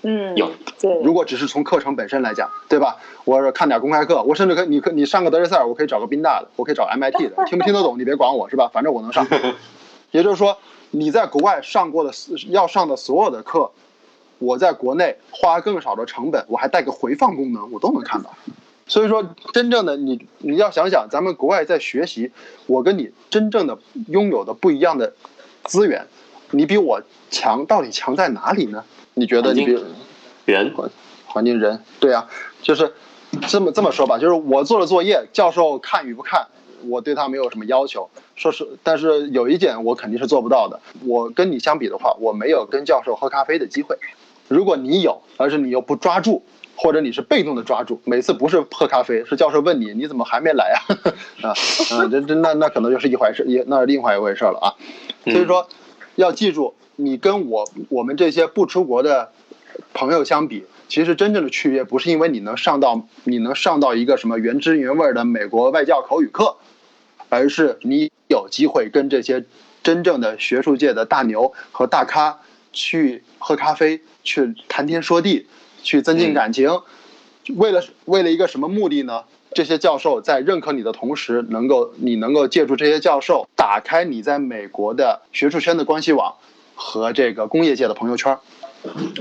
[0.03, 2.97] 嗯，有对，如果只是从课程本身来讲，对吧？
[3.23, 8.69] 我是看点公开课，我甚至可以你可你上个德雷塞尔，我可以找个宾大的，我可以找 MIT 的，听不听得懂你别管我是吧？
[8.71, 9.25] 反正我能上。
[10.11, 10.57] 也就是说，
[10.91, 12.11] 你在国外上过的
[12.49, 13.71] 要上的所有的课，
[14.37, 18.29] 我在国内花更少的成本，我还带个回放功能，我都能看到。
[18.87, 22.31] 所以说，真正的你你要想想，咱们国外在学习，
[22.67, 25.13] 我跟你真正的拥有的不一样的
[25.63, 26.05] 资源，
[26.51, 28.83] 你比我强，到底强在哪里呢？
[29.15, 29.85] 你觉得你比环
[30.45, 30.73] 人
[31.25, 32.29] 环境人，对啊，
[32.61, 32.93] 就是
[33.47, 36.47] 这么这么说吧，就是我做了作业，教授看与不看，
[36.87, 38.07] 我对他没有什么要求。
[38.35, 43.97] 说是，但是有一点我肯定是做不到的，我跟你相比的话，我没有跟教授喝咖啡的机会。
[44.47, 46.43] 如果你有，而是你又不抓住，
[46.75, 50.79] 或者你是被动的抓住，每次不是喝咖啡，是教授问你你怎么还没来啊？
[51.49, 51.53] 啊，
[51.93, 54.67] 嗯，这这那那可能就是一回事，也那是另外一回事了啊。
[55.23, 55.67] 所以说，
[56.15, 59.31] 要记住，你跟我我们这些不出国的
[59.93, 66.57] 朋友相比，其实真正的区别不是因为你能上到你能上到一个什么原汁原味的美国外教口语课，
[67.29, 69.43] 而是你有机会跟这些
[69.81, 72.39] 真正的学术界的大牛和大咖
[72.75, 75.47] 去喝咖啡，去谈天说地，
[75.81, 76.81] 去增进感情。
[77.55, 79.23] 为了为了一个什么目的呢？
[79.53, 86.35] 这些教授在认可你的同时，能够你能够借助这些教授打开你在美国的学术圈的关系网
[86.75, 88.37] 和这个工业界的朋友圈。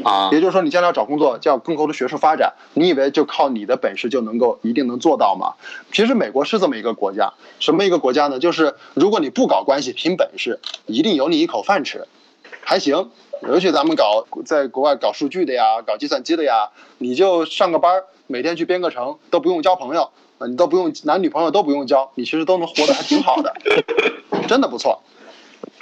[0.03, 2.53] 啊也就是说，你将来要找工作，就要更高的学术发展。
[2.75, 5.55] 你以为就靠你的本事就能够一定能做到吗？
[5.93, 8.39] 其实美国是这么一个国家，什么一个国家呢？
[8.39, 12.07] 就是如果你不搞关系，凭本事，一定有你一口饭吃，
[12.63, 13.11] 还行。
[13.47, 20.11] 尤其咱们搞在国外搞数据的呀，搞计算机的呀，你就上个班，每天去编个程，都不用交朋友，
[20.49, 23.55] 你都不用男女朋友都不用交，你其实都能活得还挺好的，
[24.49, 25.03] 真的不错。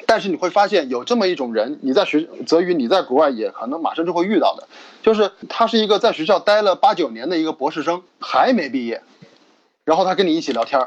[0.07, 4.67] 但是你会发现有这么一种人，你在学泽宇，你在国外也可能马上就会遇到的，
[5.03, 9.03] 就是他是一个在学校待了八九年的一个博士生，还没毕业，
[9.85, 10.85] 然后他跟你一起聊天，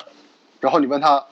[0.59, 1.25] 然后你问他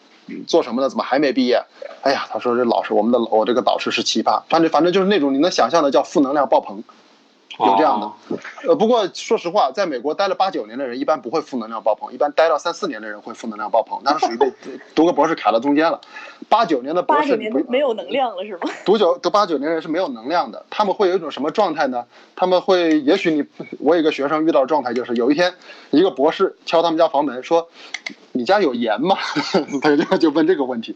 [0.48, 1.64] 做什么的，怎么还没毕业？
[2.02, 6.84] 哎呀，他说这老师，我们的我这个导师是奇葩，反正反正就是那种你能想象的叫负能量爆棚，
[7.60, 8.12] 有这样的。
[8.68, 14.52] 呃，不过说实话，在美国待了八九年的人，一般不会负能量爆棚，一般待到三四年的人会负能量爆棚，那是属于被
[14.96, 16.02] 读个博士卡到中间了。
[16.50, 17.38] 八九年的博八士
[17.70, 18.70] 没有能量了是吗？
[18.86, 22.06] 读九读八九年人是没有能量的，他们会有一种什么状态呢？
[22.36, 23.46] 他们会，也许你
[23.80, 25.54] 我有一个学生遇到的状态就是，有一天
[25.92, 27.70] 一个博士敲他们家房门说
[28.34, 29.16] ：“你家有盐吗？”
[29.82, 30.96] 他就就问这个问题，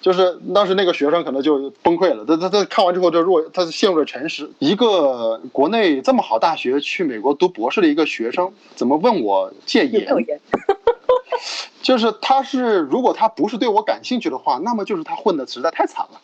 [0.00, 4.50] 就是当时那个学生可能就崩溃了，他他他看完之后就弱，他陷入了沉思。
[4.58, 9.86] 一个国内这么好大学去美国读博士的一个学生，怎么问我戒？
[9.86, 10.08] 盐？
[11.80, 16.20] 就是他是，如果他不是对我感兴趣的话，那么就是他混的实在太惨了，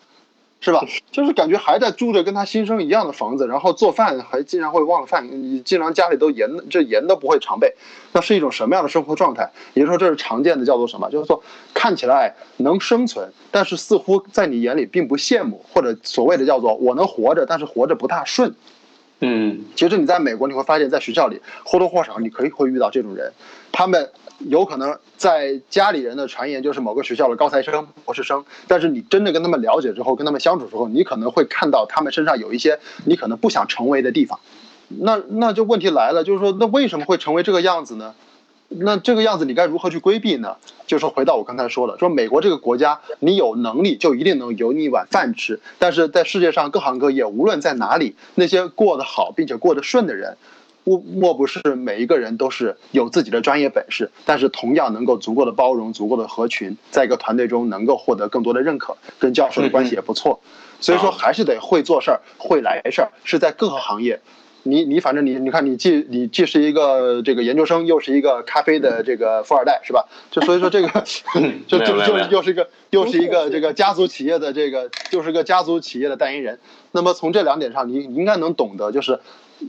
[0.65, 0.83] 是吧？
[1.11, 5.29] 就是感觉还在住着跟他新生一样的房子，然后做饭还经常会忘了饭，
[5.63, 7.75] 经常家里都盐这盐都不会常备，
[8.13, 9.51] 那是一种什么样的生活状态？
[9.75, 11.11] 也就是说，这是常见的叫做什么？
[11.11, 11.43] 就是说
[11.75, 18.55] 看起来能生存，但是似乎在你眼里并不羡慕，或者所谓的叫做我能活着，但是活着不大顺。
[19.21, 23.33] 嗯其实你在美国，你会发现在学校里或多或少你可以会遇到这种人，
[23.71, 24.11] 他们
[24.49, 34.39] 有可能在家里人的传言就是某个学校的高材生、博士生，但是你真的跟他们了解之后，跟他们相处之后，你可能会看到他们身上有一些你可能不想成为的地方。
[34.89, 38.15] 那那就问题来了，就是说，那为什么会成为这个样子呢？
[38.69, 40.57] 那这个样子你该如何去规避呢？
[40.87, 45.61] 就是回到我刚才说的，说美国这个国家，你有能力就一定能有你一碗饭吃。
[45.79, 50.37] 但是在世界上各行各业，无论在哪里，那些过得好并且过得顺的人，
[50.85, 60.41] 莫莫不是每一个人都是有自己的专业本事，但是同样能够足够的包容、足够的合群，在一个团队中能够获得更多的认可，跟教授的关系也不错。
[60.81, 64.21] 所以说还是得会做事儿、会来事儿，是在各个行业。
[64.67, 70.07] 你你反正你你看你既你既是一个这个研究生，又是一个咖啡的这个富二代是吧？
[70.31, 70.89] 就所以说这个
[71.67, 76.59] 就就就又是一个又是一个 这个家族企业的这个又是个家族企业的代言人。
[76.93, 79.19] 那么从这两点上，你你应该能懂得，就是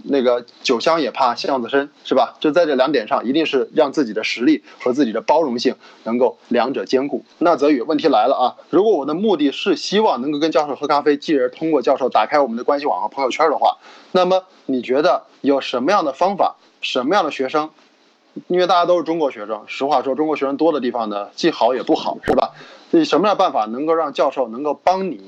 [0.04, 2.36] 那个酒香也怕巷子深，是吧？
[2.40, 7.26] 就在这两点上，一定是让自己的实力和自己的包容性能够两者兼顾。
[7.40, 8.56] 那泽宇，问题来了啊！
[8.70, 13.78] 如果我的目的是希望能够跟教授喝咖啡，继而通过教授打开我们的关系网和朋友圈的话，
[14.12, 17.72] 那么你觉得有什么样的方法，什么样的学生？
[18.48, 22.52] 因为大家都是中国学生，实话说，中国学生多的地方呢，既好也不好，是吧？
[22.92, 25.22] 以什么样的办法能够让教授能够帮你，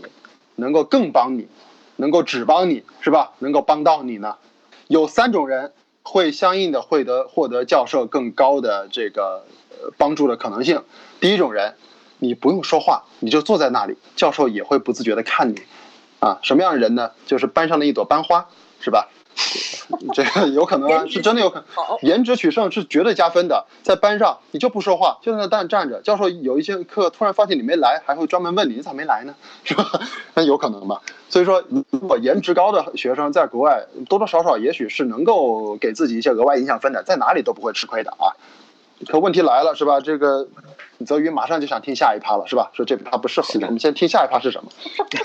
[0.55, 1.47] 能够更帮你，
[1.95, 3.31] 能够只帮你，是吧？
[3.39, 4.35] 能够帮到你呢？
[4.87, 9.45] 有三种人会相应的会得获得教授更高的这个
[9.97, 10.83] 帮助的可能性。
[11.19, 11.75] 第一种人，
[12.19, 15.61] 你不用说话，你就坐在那里，教授也会不自觉的看你，
[16.19, 17.11] 啊，什么样的人呢？
[17.25, 18.47] 就是班上的一朵班花，
[18.79, 19.09] 是吧？
[20.13, 21.65] 这个有可能啊，是真的有可能。
[22.01, 26.01] 颜值取胜是绝对加分的，在班上你就不说话，就在那站站着。
[26.01, 29.35] 教授有一些课突然发现你没来，还会专门问你你咋没来呢？
[29.63, 29.85] 是吧？
[30.33, 31.01] 那有可能吧。
[31.29, 38.35] 所以说，如果颜值高的学生在国外多多少少也许是能够给自己一些额外影响分的，在哪里都不会吃亏的啊。
[39.07, 40.01] 可问题来了，是吧？
[40.01, 40.47] 这个
[41.05, 42.71] 泽宇马上就想听下一趴了，是吧？
[42.73, 44.71] 说这趴不适合，我们先听下一趴是什么？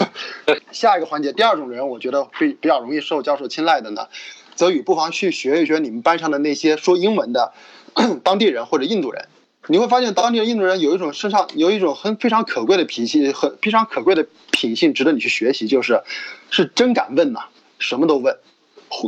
[0.71, 4.09] 下一个环节，第二种人，我觉得比比较容易受教授青睐的呢，
[4.55, 7.53] 泽宇不妨去学一学你们班上的那些说英文的
[8.23, 9.27] 当地人或者印度人，
[9.69, 16.03] 你会发现当地的印度人有一种身上有一种很非常可贵的脾气很非常可贵的品性，值得你去学习，就是
[16.51, 17.41] 是真敢问呐，
[17.79, 18.37] 什么都问，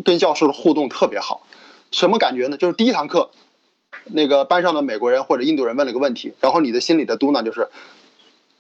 [0.05, 1.47] 跟教授的互动特别好，
[1.91, 2.57] 什么感觉呢？
[2.57, 3.31] 就是第一堂课。
[4.07, 7.69] 那个班上的美国人或者印度人问了个问题，然后你的心里的嘟囔就是，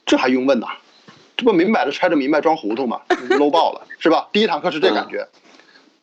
[0.06, 0.66] 这还用问呐？
[1.36, 4.28] 这不明摆着揣着明白装糊涂吗？low 爆了，是吧？
[4.32, 5.26] 第一堂课是这感觉，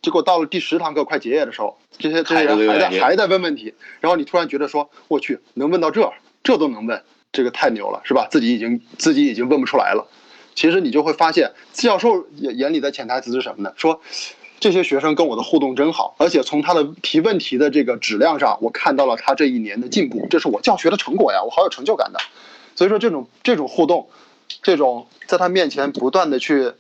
[0.02, 6.12] 结果到了第十堂课快结业的时候，这些这些人还在还在问问题，然后你突然觉得说，我去，能问到这，
[6.44, 7.02] 这都能问，
[7.32, 8.28] 这个太牛了，是吧？
[8.30, 10.06] 自己已经自己已经问不出来了。
[10.54, 13.74] 其实你就会发现，教授眼眼里的潜台词是什么呢？
[13.78, 14.02] 说。
[14.62, 22.20] 这些学生跟我的互动真好，而且从他的提问题的这个质量上，我看到了他这一年的进步，这是我教学的成果呀，我好有成就感的。
[22.76, 24.08] 所以说这种这种互动，
[24.62, 26.74] 这种在他面前不断的去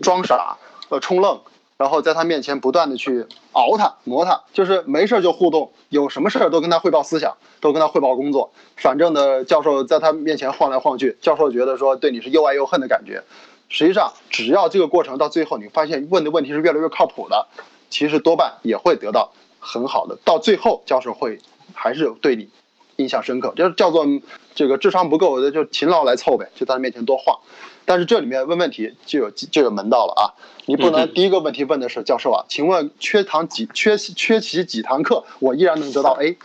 [0.00, 0.56] 装傻
[0.88, 1.42] 呃充愣，
[1.76, 8.50] 然后在他面前不断的去熬他磨他，就是没事就互动，有什么事儿都跟他汇报思想，都跟他汇报工作。
[8.76, 13.22] 反正呢，教授在他面前晃来晃去，教授觉得说对你是又爱又恨的感觉。
[13.68, 17.46] 实际上，只要这个过程到最后，你发现问的问题是越来越靠谱的，
[17.90, 20.16] 其实多半也会得到很好的。
[20.24, 21.38] 到最后，教授会
[21.74, 22.48] 还是对你
[22.96, 24.06] 印象深刻，就是叫做
[24.54, 27.38] 这个智商不够的就勤劳来凑呗，就在他面前多晃。
[27.84, 30.22] 但是这里面问问题就有就有门道了啊！
[30.66, 36.36] 你不能第一个问题问的是教授啊，请问缺堂几缺缺席几堂课，我依然能得到 A。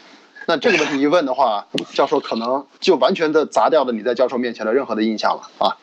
[0.48, 5.78] 那这个问题一问的话，教授可能就完全的砸掉了你在教授面前的任何的印象了啊。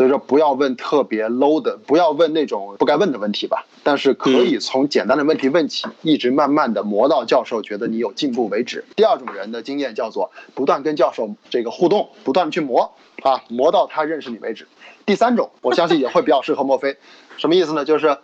[0.00, 3.66] 所以说不要问特别 low 的，不要问那种不该问的问题吧。
[3.82, 8.82] 但是可以从简单的问题问起，一直慢慢的磨到教授觉得你有进步为止。
[8.96, 14.66] 第二种人的经验叫做不断跟教授这个互动，不断去磨啊，磨到他认识你为止。
[15.04, 16.96] 第三种，我相信也会比较适合墨菲。
[17.36, 17.84] 什么意思呢？
[17.84, 18.16] 就是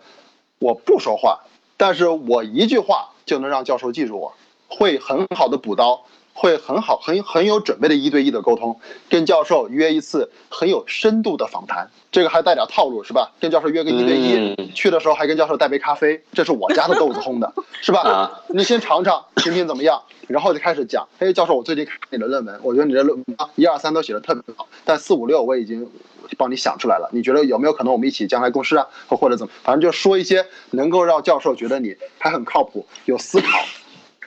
[0.57, 1.41] 我不说话，
[1.77, 4.33] 但是我一句话就能让教授记住我，
[4.67, 6.05] 会很好的补刀。
[6.39, 13.31] 会很好，很很有准备的一对一的沟通，跟教授约一次很有深度的访谈，这个还带点套路是吧？
[13.39, 18.39] 跟教授约个一对一，去的时候还跟教授带杯咖啡，这是我家的豆子烘的， 是吧？
[18.49, 21.07] 你先尝尝，品品怎么样，然后就开始讲。
[21.17, 25.89] 哎，教授，我最近看你的论文，我觉得你的论文一二三都写的特别好，但四五六我已经
[26.37, 27.09] 帮你想出来了。
[27.11, 29.51] 你觉得有没有可能我们一起将来共事啊，或或者怎么？
[29.63, 33.57] 反正就说一些能够让教授觉得你还很靠谱，有思考，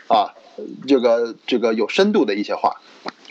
[0.09, 0.35] 啊。
[0.87, 2.77] 这个这个有深度的一些话，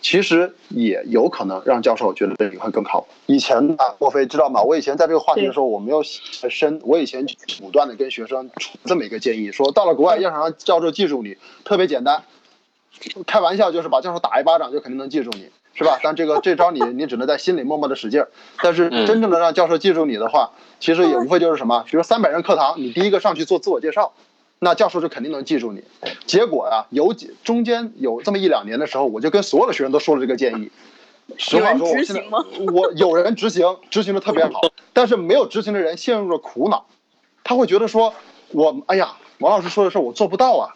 [0.02, 3.08] 其实也有可能让教授觉得你会更靠谱。
[3.26, 4.62] 以前呢，莫非知道吗？
[4.62, 6.80] 我以前在这个话题的时候，我没有深。
[6.84, 7.26] 我以前
[7.60, 8.50] 不断的跟学生
[8.86, 12.24] 这么一个建议，说到了国外要想让教授记住你，特别简单，
[13.28, 16.00] 开玩笑就是把教授打一巴掌就肯定能记住你，是吧？
[16.02, 18.30] 但这个这招你你只能在心里默默的使劲儿。
[18.62, 24.13] 但是真正的让教授记住你的话，其实也无非就是什么，比如三百人课堂，你第一个上去做自我介绍。
[24.60, 25.84] 那教授就肯定能记住你。
[26.26, 30.72] 结果啊，有几中间有这么一两年的时候，我就跟所有的学生都说了这个建议。
[31.38, 32.24] 实话说，我现在
[32.74, 34.62] 我有人执行，执行的特别好，
[34.93, 36.88] 但是没有执行的人陷入了苦恼。
[37.43, 38.13] 他会觉得说，
[38.52, 40.74] 我哎呀，王老师说的事我做不到啊，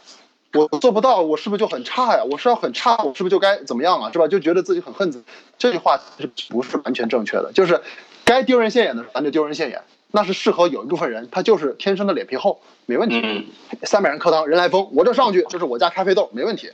[0.54, 2.24] 我做不到，我是不是就很差呀？
[2.24, 4.12] 我是要很差，我是不是就该怎么样啊？
[4.12, 4.28] 是吧？
[4.28, 5.26] 就觉得自己很恨自己。
[5.58, 7.52] 这句话是不是完全正确的？
[7.52, 7.82] 就是
[8.24, 9.82] 该丢人现眼的，咱就丢人现眼。
[10.16, 13.52] 那是适合有一部分人，他就是天生的脸皮厚，没问题。
[13.82, 16.72] 三百人课堂，人来疯，我这上去就是我家咖啡豆，没问题。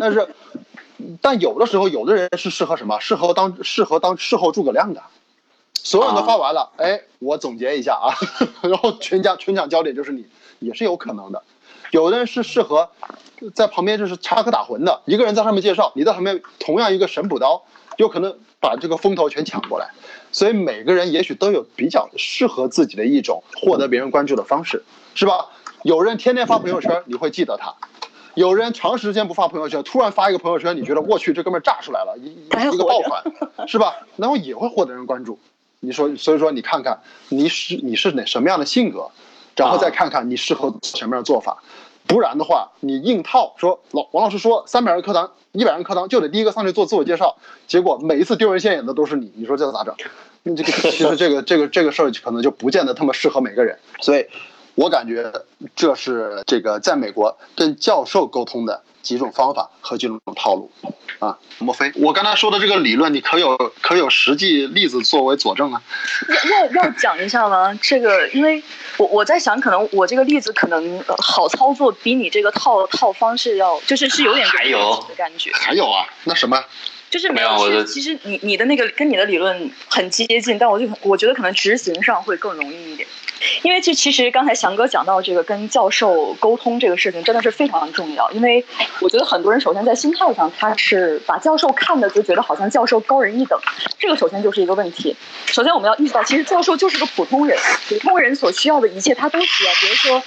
[0.00, 0.26] 但是，
[1.20, 2.98] 但有的时候，有的人是适合什么？
[2.98, 5.02] 适合当适合当事后诸葛亮的。
[5.74, 8.16] 所有人都发完了，哎，我总结一下啊，
[8.66, 10.24] 然后全家全场焦点就是你，
[10.58, 11.42] 也是有可能的。
[11.90, 12.88] 有的人是适合
[13.54, 17.64] 在旁边就是插科打诨的，一个人在上面介绍，你在旁边同样一个神补刀，
[17.98, 19.90] 有可能把这个风头全抢过来。
[20.32, 24.82] 所以每个人也许都有比较适合自己的一种获得别人关注的方式，
[25.14, 25.46] 是吧？
[25.84, 27.72] 有人天天发朋友圈，你会记得他；
[28.34, 33.22] 有人长时间不发朋友圈，突然发一个朋友圈，你觉得我去这哥们儿炸出来了，一一个爆款，
[33.68, 33.96] 是吧？
[34.16, 35.38] 然后也会获得人关注。
[35.80, 39.08] 你说，所以说你看看你是你是哪什么样的性格，
[39.56, 41.62] 然后再看看你适合什么样的做法。
[42.08, 47.36] 不然的话，你硬套说老王老师说三百人课堂、一百人课堂就得第一个上去做自我介绍，
[47.68, 49.94] 结果每一次丢人现眼的都是你，你说这咋整？
[50.42, 54.26] 你 这个其实这个这个这个事儿可能就不见得他妈适合每个人，所以
[54.78, 55.32] 我感觉
[55.74, 60.70] 这是这个在美国跟教授沟通的几种方法和几种套路
[61.18, 61.36] 啊。
[61.58, 65.82] 莫非我刚才说的这个理论，你可有可有实际例子作为佐证啊？
[66.28, 67.76] 要要要讲一下吗？
[67.82, 68.62] 这个，因为
[68.98, 75.50] 我我在想，可能我这个例子可能呃好操作，比你这个套套方式要，就是是有点还有的感觉。
[75.54, 76.62] 还有啊，那什么？
[77.10, 83.08] 就是没没有其实你你的那个跟你的理论很接近，但我就我觉得可能执行上会更容易一点。
[83.62, 88.30] 因为就其实刚才翔哥讲到这个跟教授沟通这个事情，真的是非常重要。
[88.32, 88.64] 因为
[89.00, 93.58] 我觉得很多人首先在心态上，他是把教授看的就觉得好像教授高人一等，
[93.98, 95.16] 这个首先就是一个问题。
[95.46, 97.58] 首先我们要意识到，其实教授就是个普通人，
[97.88, 99.72] 普通人所需要的一切他都需要。
[99.74, 100.22] 比如说，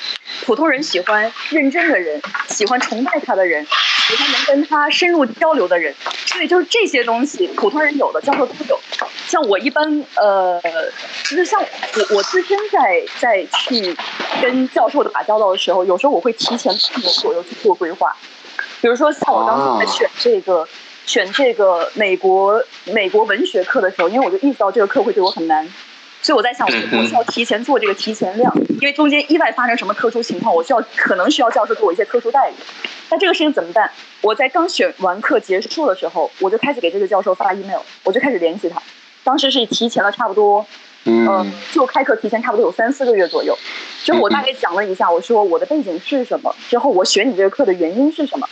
[0.45, 3.65] 普通人喜欢认真的人，喜欢崇拜他的人，
[4.07, 5.93] 喜欢能跟他深入交流的人。
[6.25, 8.79] 所以就是这些东西，普通人有的，教授都有。
[9.27, 10.61] 像我一般，呃，
[11.23, 13.95] 其实像我我自身在在去
[14.41, 18.15] 跟教授打交道的时候，有时候我会提前半年左右去做规划。
[18.81, 20.67] 比如说像我当时在选这个、
[21.05, 25.67] 选这个美国美国文学课的时候，因为我就意识到这个课会对我很难，
[26.21, 32.53] 所以我在想，我我需要提前做这个提前量，因为中间意外发生什么特殊情况，我需要可能需要教授给我一些特殊待遇。
[33.09, 33.91] 那这个事情怎么办？
[34.21, 38.81] 我在刚选完课结束的时候，我就开始给这个教授发 email，我就开始联系他。
[39.23, 40.65] 当时是提前了差不多，
[41.05, 43.57] 嗯，就开课提前差不多有三四个月左右。
[44.03, 48.47] 之后我大概讲了一下，我说我的背景是什么，之后我选你这个课的原因是什么，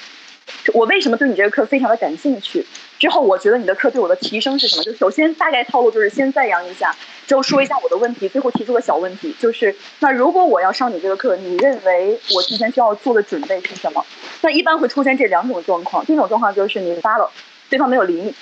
[0.73, 2.65] 我为什么对你这个课非常的感兴趣。
[2.97, 4.83] 之后我觉得你的课对我的提升是什么？
[4.83, 6.93] 就首先大概套路就是先赞扬一下，
[7.25, 14.05] 之后说一下我的问题，最后提出个小问题，就是那如果我要上你这个课，你认为我提前需要做的准备是什么？
[14.41, 17.31] 那一般会出现这两种状况，第一种状况就是你发了，
[17.69, 18.33] 对方没有理你，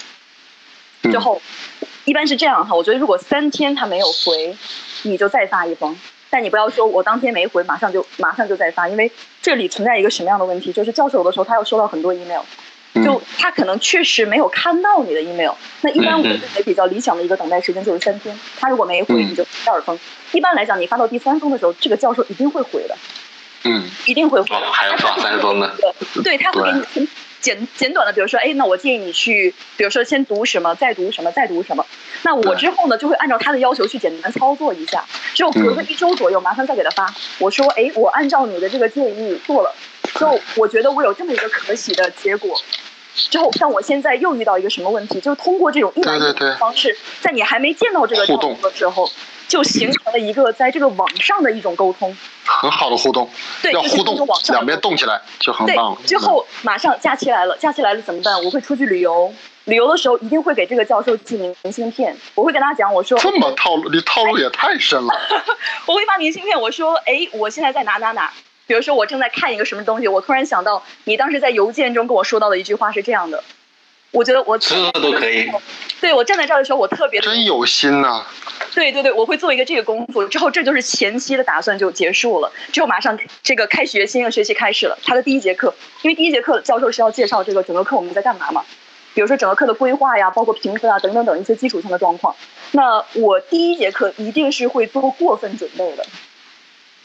[1.11, 1.41] 之后
[2.05, 4.55] 一般是这样哈，我觉得如果三天他没有回，
[5.03, 5.97] 你就再发一封。
[6.29, 9.09] 但你不要说我当天没回，马上就马上就再发，因为
[9.41, 10.73] 这里存在一个什么样的问题？
[10.73, 12.41] 就是教授有的时候他要收到很多 email，
[12.95, 15.53] 就他可能确实没有看到你的 email。
[15.81, 19.97] 那一般我认为比较理想的一个等待时间就是三天，他如果没回，你就第二封。
[20.33, 22.97] 一般来讲，你发到第三封的时候，这个教授一定会回的，
[23.63, 24.57] 嗯一定会回的。
[24.57, 25.71] 哦，还要发三封呢。
[26.25, 27.07] 对，他会给你很
[27.41, 31.85] 简简短的，比如说，哎，那我建议你去，比如说先读什么，再读什么，再读什么。
[32.23, 35.05] 那我之后呢，就会按照他的要求去简单操作一下。
[35.33, 37.13] 之后隔个一周左右，麻烦再给他发。
[37.39, 39.73] 我说，哎，我按照你的这个建议做了，
[40.17, 42.59] 之后我觉得我有这么一个可喜的结果。
[43.15, 49.09] 之后，像我现在又遇到一个什么问题，就是通过这种一来一对对的方式，在你还没见到这个教互动授的时候，
[49.47, 52.15] 就形成了一个在这个网上的一种沟通。
[52.45, 53.29] 很好的互动，
[53.61, 58.43] 对，要互动就是网，上两边动起来就很棒了。，之后马上假期来了，假期来了怎么办？
[58.43, 59.31] 我会出去旅游，
[59.65, 62.15] 旅游的时候一定会给这个教授寄明信片。
[62.35, 65.13] 我会跟他讲，我说这么套路，你套路也太深了。
[65.85, 68.31] 我会发明信片，我说，哎，我现在在哪哪哪。
[68.65, 73.43] 比如说我正在看一个什么东西，我突然想到你当时在邮件中跟我说到的一句话是这样的，
[74.11, 75.49] 我觉得我这都可以。
[75.99, 78.23] 对我站在这儿的时候，我特别真有心呐、
[78.73, 88.63] 对对对，我会做一个这个功夫，之后这就是前期的打算就结束了，之后马上这个开学新的学期开始了，他的第一节课，因为第一节课教授是要介绍这个整个课我们在干嘛嘛，
[89.15, 92.35] 比如说整个课的规划呀，包括评分啊等等等一些基础性的状况。
[92.71, 96.05] 那我第一节课一定是会做过分准备的，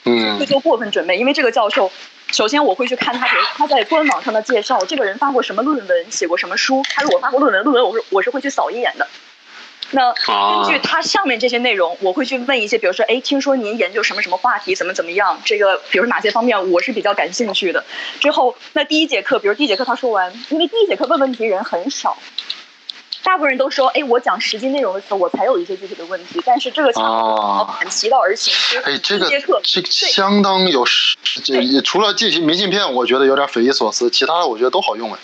[0.04, 0.38] 嗯。
[0.38, 1.90] 会做过分准备，因为这个教授，
[2.32, 9.06] 首先我会去看他，比如他在官网上的介绍，这个人发过什么论文，写过什么书，他如果发过论文，论文我是我是会去扫一眼的。
[9.94, 15.38] 那啊根据他上面这些内容，我会去问一些，比如说，哎，听说您研究什么什么话题，怎么怎么样？
[15.44, 17.84] 这个，比如哪些方面我是比较感兴趣的。
[18.18, 22.16] 之后，那第一节课，比如第一节课他说完，因为第一节课问问题人很少，
[23.22, 26.40] 大部分人都说，哎，我讲实际内容的时候，我才有一些具体的问题。
[26.44, 29.28] 但是这个强哦反其道而行之，哎，这个
[29.62, 35.18] 这相当有实，这也除了寄明信片，我觉得有点匪夷所思，其他的我觉得都好用哎。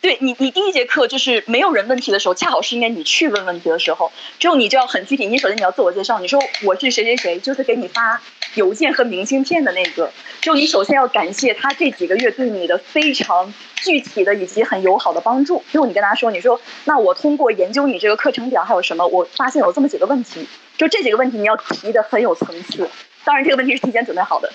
[0.00, 4.12] 对你，你第一节课就是没有人问题的时候，恰好是应该你去问问题的时候。
[4.38, 8.20] 之后你就要很具体，你首先你要自我介绍，你说我是谁谁谁，就是给你发
[8.54, 10.10] 邮件和明信片的那个。
[10.40, 15.64] 就你首先要感谢他这几个月对你的非常具体的以及很友好的帮助。
[15.72, 20.46] 之后你跟他说，你说那我通过研究你这个课程表还有什么，我发现有这么几个问题，
[20.76, 22.88] 就这几个问题你要提的很有层次。
[23.24, 24.50] 当然这个问题是提前准备好的。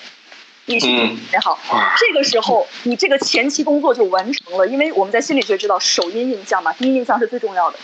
[0.65, 0.79] 你
[1.41, 1.59] 好，
[1.97, 7.77] 这个时候你这个前期工作就完成了，因为我们在心理学知道首因印象嘛，第一印象是最重要的。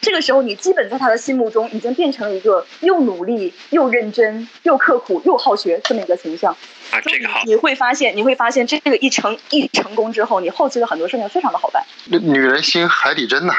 [0.00, 6.56] 这个时候你基本在他的心目中已经变成了一个又努力又认真又刻苦又好学这么一个形象。
[6.90, 7.42] 啊，这个好。
[7.44, 11.84] 你会发现，你会发现这个一成一成功之后，你后期的很多事情非常的好办。
[12.06, 13.54] 女人心海底针呐。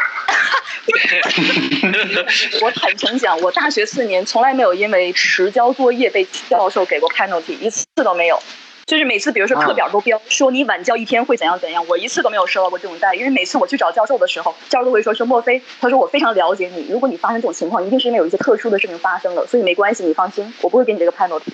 [2.63, 8.41] 我坦诚讲，我大学四年从来没有因为迟交作业被教授给过 penalty，一次都没有。
[8.89, 13.19] 就是每次，比如说课表都标说你晚教一天会怎样怎样，我一次都没有收到过这种待遇。
[13.19, 21.51] 因为每次我去找教授的时候，教授都会说说莫非，他说我非常了解你，如果你发生这种情况，一定是因为有一些特殊的事情发生了，所以没关系，你放心，我不会给你这个 penalty。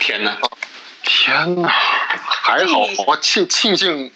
[0.00, 0.36] 天哪！
[1.04, 1.68] 天哪！
[1.68, 4.10] 还好，我庆庆幸，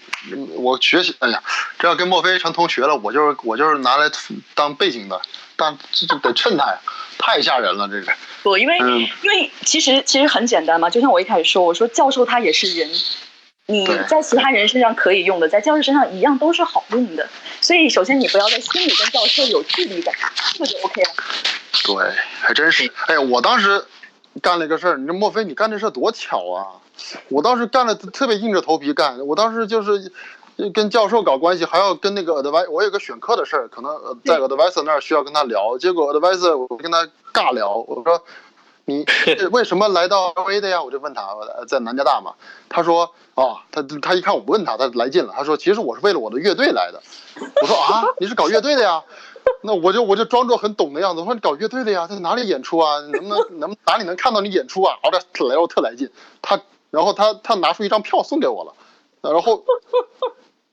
[0.57, 1.41] 我学习，哎呀，
[1.79, 4.11] 这要跟墨菲成同学了，我就是我就是拿来
[4.57, 5.21] 当背景的，
[5.55, 6.81] 但这就得衬他呀，
[7.19, 8.13] 太吓人了，这个。
[8.43, 12.91] 不，因为因为其实其实很简单嘛，就像我一开始说，我说教授他也是人，
[13.67, 17.29] 你在其他人身上可以用的，在教授身上一样都是好用的，
[17.61, 20.15] 所以首先你不要在心里跟教授有距离感，
[20.55, 21.11] 这就 OK 了。
[21.85, 23.85] 对，还真是，哎呀，我当时。
[24.43, 26.77] 干了一个事儿，你说莫非你干这事儿多巧啊！
[27.31, 30.13] 我当时干了特别硬着头皮干，我当时就是
[30.75, 33.95] 跟教授搞关系，还要跟那个 advisor，我有个选课的事儿，可能
[34.25, 38.23] 在 advisor 那儿需要跟他聊，结果 advisor 我跟他尬聊，我说
[38.87, 39.05] 你
[39.53, 40.83] 为什么来到 LA 的呀？
[40.83, 41.37] 我就问他
[41.69, 42.33] 在南加大嘛，
[42.69, 47.03] 他说啊，他他一看我不问他，他来劲了，他说其实我是为了我的乐队来的。
[47.61, 49.03] 我说啊，你是搞乐队的呀？
[49.61, 52.99] 那我就我就装作很懂的样子，我说你搞乐队的呀，在哪里演出啊？
[53.13, 54.97] 能不能能哪里能看到你演出啊？
[55.03, 56.11] 好的，来我特来劲。
[56.41, 58.73] 他然后他他拿出一张票送给我了，
[59.21, 59.63] 然后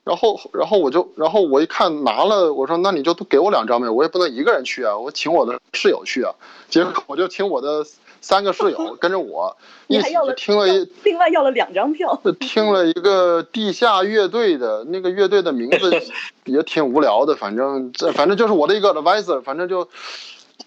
[0.04, 6.34] 然后然后我就然后我一看拿了，我说那你就给我两张呗，我也不能一个人去啊，我请我的室友去啊。
[6.70, 7.86] 结果我就请我的。
[8.26, 16.02] 三个室友 跟着我一起听了一，另外要了两张票，听了一个地下乐队的那个乐队的名字
[16.46, 19.90] 也挺无聊的，反正这反正就是我的一个 advisor，反正就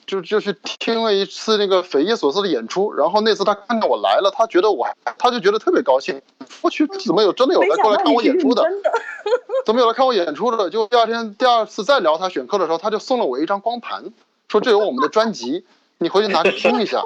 [0.07, 4.87] 就就去听了一次那个匪夷所思的演出，然后那次他看到我来了，他觉得我
[5.19, 6.23] 他就觉得特别高兴，
[6.63, 8.65] 我去怎么有真的有来过来看我演出的，
[9.65, 10.71] 怎么有来看我演出的？
[10.71, 14.13] 就第二天第二次再聊他选课的时候，他就送了我一张光盘，
[14.49, 15.65] 说这有我们的专辑，
[15.99, 17.03] 你回去拿去听一下。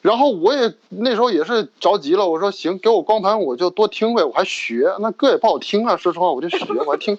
[0.00, 7.18] 然后我也那时候也是着急了，我说行，给我光盘我就多听呗，我还学，那歌也不好听啊，说实话我就学，我还听，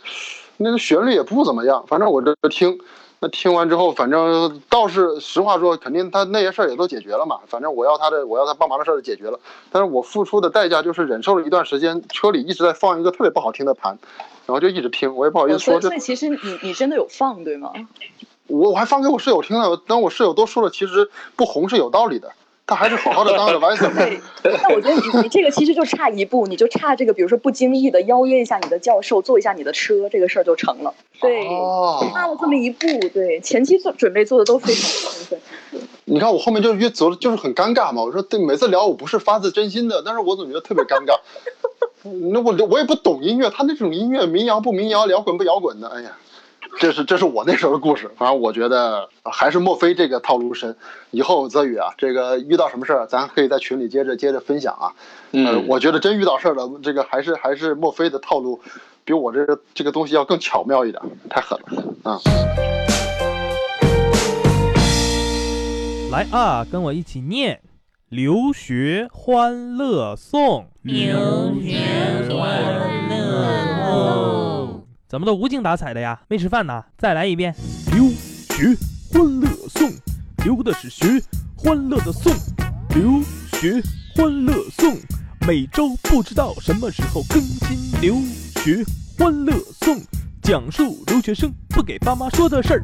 [0.57, 2.79] 那个旋律也不怎么样，反正我这听，
[3.21, 9.39] 那听完之后，反正倒是实话说，肯定他那些事儿也都解决了嘛，反正我要他的，我要他帮忙的事儿解决了，
[9.71, 13.97] 但是我付出的代价就是忍受了一段时间，车里一直在放一个特别不好听的盘，
[14.45, 15.81] 然后就一直听，我也不好意思说。
[15.81, 17.73] 所以其实你你真的有放对吗？
[18.47, 22.31] 我我还放给我室友听了，但我室友都说了，其实不红是有道理的。
[22.69, 24.19] 他还是好好的当个玩对。
[24.43, 30.93] 那我觉得你你这个其实就差一步，你就差这个，比如说不经意的邀约一下你的教授，坐一下你的车，这个事儿就成了。
[31.19, 31.47] 对，
[32.13, 35.39] 差了这么一步，对，前期做准备做的都非常充分。
[36.05, 38.03] 你看我后面就越走，就是很尴尬嘛。
[38.03, 41.17] 我说对，每次聊我不是发自真心的，但是我总觉得特别尴尬。
[42.31, 46.15] 那我我也不懂音乐，他那种音乐民谣不民谣，摇滚不摇滚的，哎呀。
[46.77, 50.75] 这是这是我那时候的故事，反正我觉得还是墨菲这个套路深。
[51.11, 54.93] 以后泽宇啊，这个遇到什么事儿，咱可以在群里接着接着分享啊。
[55.31, 58.61] 嗯，我觉得真遇到事儿了，这个还是还是墨菲的套路，
[59.03, 62.19] 比我这个这个东西要更巧妙一点，太狠了啊！
[66.11, 67.55] 来啊，跟我一起念
[68.09, 70.65] 《留学欢乐颂》。
[70.83, 71.05] 留
[71.61, 71.77] 学
[72.29, 74.38] 欢乐颂。
[75.09, 76.21] 怎么都无精打采的呀？
[76.27, 76.85] 没吃饭呢？
[76.95, 77.55] 再来一遍。
[77.91, 78.77] 留学
[79.11, 79.91] 欢乐颂，
[80.45, 81.19] 留的是学
[81.57, 82.31] 欢乐的颂。
[82.89, 83.19] 留
[83.53, 83.81] 学
[84.15, 84.95] 欢乐颂，
[85.47, 87.99] 每周不知道什么时候更新。
[87.99, 88.13] 留
[88.61, 88.85] 学
[89.17, 89.51] 欢乐
[89.81, 89.99] 颂，
[90.43, 92.83] 讲述留学生不给爸妈说的事儿。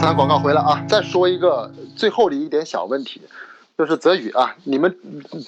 [0.00, 0.82] 咱广告回来啊！
[0.88, 3.20] 再说一个最后的一点小问题。
[3.78, 4.98] 就是泽宇啊，你们，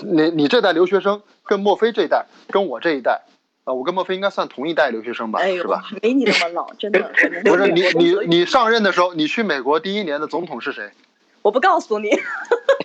[0.05, 3.23] 你你这代留学生跟墨菲这一代，跟我这一代，
[3.65, 5.83] 啊，我跟墨菲应该算同一代留学生吧，是吧？
[6.01, 7.11] 没你那么老，真的。
[7.45, 10.89] 不是你你你上任的时候，你去美国第一年的总统是谁？
[11.43, 12.11] 我不告诉你，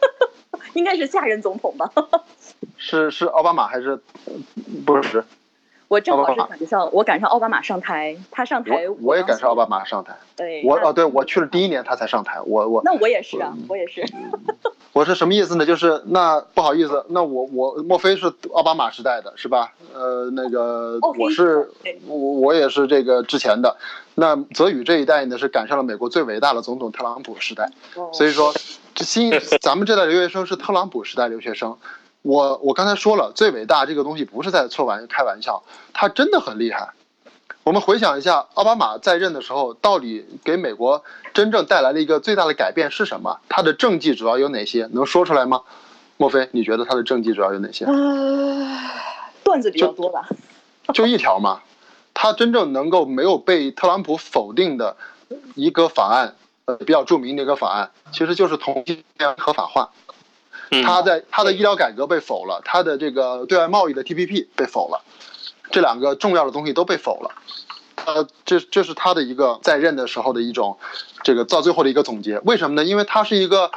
[0.73, 1.91] 应该是下任总统吧？
[2.77, 4.01] 是是奥巴马还是
[4.83, 5.23] 不是？
[5.88, 14.03] 我正好是赶上我赶上奥巴马上台，他上台我我也赶上奥巴马上台，对我哦对我去了第一年他才上台，我我那我也是啊，我也是。
[14.93, 15.65] 我是什么意思呢？
[15.65, 19.73] 就是那不好意思，那我我莫非是奥巴马时代的是吧？
[19.93, 21.69] 呃，那个哦我是
[22.07, 23.75] 我我也是这个之前的。
[24.15, 27.69] 那泽宇这一代呢是赶上了美国最伟大的总统特朗普时代，
[28.13, 28.53] 所以说
[28.93, 31.77] 这新咱们这代留学生是特朗普时代留学生。
[32.26, 35.61] 我我刚才说了，最伟大这个东西不是在错玩开玩笑，
[35.93, 36.89] 他真的很厉害。
[37.63, 41.03] 我们回想一下，奥巴马在任的时候，到底给美国
[41.36, 43.39] 真正带来了一个最大的改变是什么？
[43.47, 44.89] 他的政绩主要有哪些？
[44.91, 45.61] 能说出来吗？
[46.17, 47.86] 莫非你觉得他的政绩主要有哪些？
[47.86, 48.76] 呃，
[49.43, 50.28] 段子比较多吧？
[50.95, 51.61] 就一条嘛。
[52.15, 54.97] 他真正能够没有被特朗普否定的
[55.53, 56.34] 一个法案，
[56.65, 59.91] 呃，比较著名的一个法案，其实就是同性恋合法化。
[60.84, 65.01] 他在他的医疗改革被否了，他的这个对外贸易的 TPP 被否了，
[65.72, 67.32] 这两个重要的东西都被否了。
[68.05, 70.78] 呃，这这是他的一个在任的时候的一种，
[71.24, 72.39] 这个到最后的一个总结。
[72.39, 72.84] 为什么呢？
[72.84, 73.72] 因为他是一个，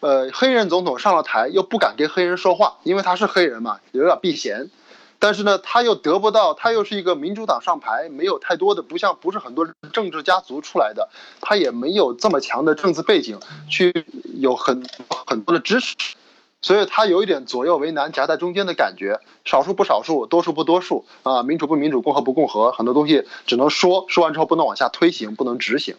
[0.00, 4.70] 呃，黑人总统上了台又不敢跟黑人说话，因为他是黑人嘛，有点避嫌。
[5.18, 11.08] 但是呢，他又得不到，他又是一个民主党上台，没有太多的，不像不是很多政治家族出来的，
[11.40, 13.38] 他也没有这么强的政治背景，
[13.70, 14.84] 去有很
[15.26, 16.16] 很多的支持，
[16.62, 25.96] 所以他有一点左右为难、夹在中间的感觉，少数不少数，多数不多数啊，民主不民主，共和不共和，很多东西只能说，说完之后不能往下推行，不能执行。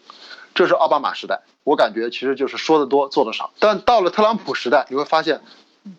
[0.54, 3.52] 这是奥巴马时代，我感觉其实就是说的多，做的少。
[3.58, 5.40] 但到了特朗普时代，你会发现，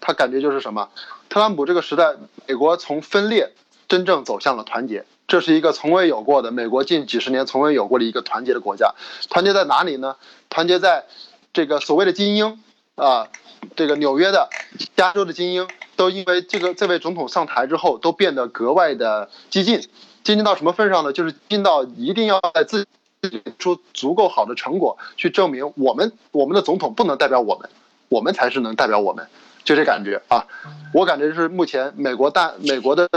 [0.01, 0.89] 他感觉就是什么？
[1.29, 2.15] 特朗普这个时代，
[2.47, 3.51] 美国从分裂
[3.87, 8.95] 真正走向了团结，这是一个从未有过的美国近几十年从未有过的一个团结的国家。
[9.29, 10.15] 团结在哪里呢？
[10.49, 11.05] 团结在
[11.53, 12.63] 这个所谓的精英
[12.95, 13.27] 啊，
[13.75, 14.49] 这个纽约的、
[14.95, 19.81] 加州的精英，都因为这个这位总统上台之后，都变得格外的激进。
[20.23, 21.13] 激进到什么份上呢？
[21.13, 22.89] 就是激进到一定要在自己
[23.21, 27.69] 自己出足够好的成果，去证明我们我们的总统不能代表我们，
[28.09, 29.27] 我们才是能代表我们，
[29.63, 30.45] 就这感觉啊。
[30.93, 33.07] 我感觉是目前美国大美国的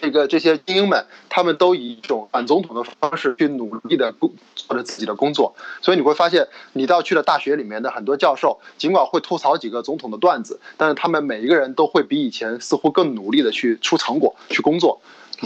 [0.00, 15.00] 这个这些精英们，他们都以一种反总统的方式去努力的工做着自己的工作，所以你会发现，你到去了大学里面的很多教授，尽管会吐槽几个总统的段子，但是他们每一个人都会比以前似乎更努力的去出成果去工作。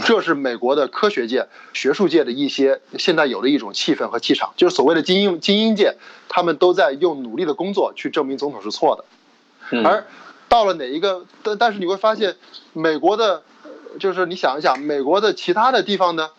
[0.05, 5.97] 这是美国的科学界、学术界的一些现在有的一种气氛和气场，就是所谓的精英精英界，
[6.29, 9.03] 他们都在用努力的工作去证明总统是错的。
[9.71, 10.05] 嗯而
[10.47, 12.35] 到了哪一个，但但是你会发现，
[12.73, 13.41] 美国的，呃
[13.99, 16.29] 就是你想一想，美国的其他的地方呢，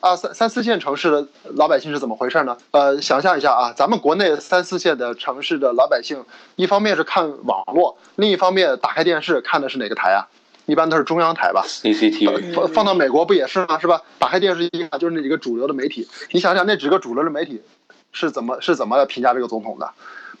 [0.00, 2.56] 啊三三四线城市的老百姓是怎么回事呢？
[2.70, 6.24] 呃，想象一下啊，咱们国内三四线的城市的老百姓，
[6.56, 10.26] 一方面是看网络，另一方面打开电视看的是哪个台啊？
[10.66, 11.64] 一般都是中央台吧。
[11.66, 13.78] CCTV，放放到美国不也是吗？
[13.80, 14.00] 是吧？
[14.18, 17.60] 打开电视一看就是那几个主流的媒体，你想想那几个主流的媒体
[18.12, 19.90] 是怎么是怎么评价这个总统的？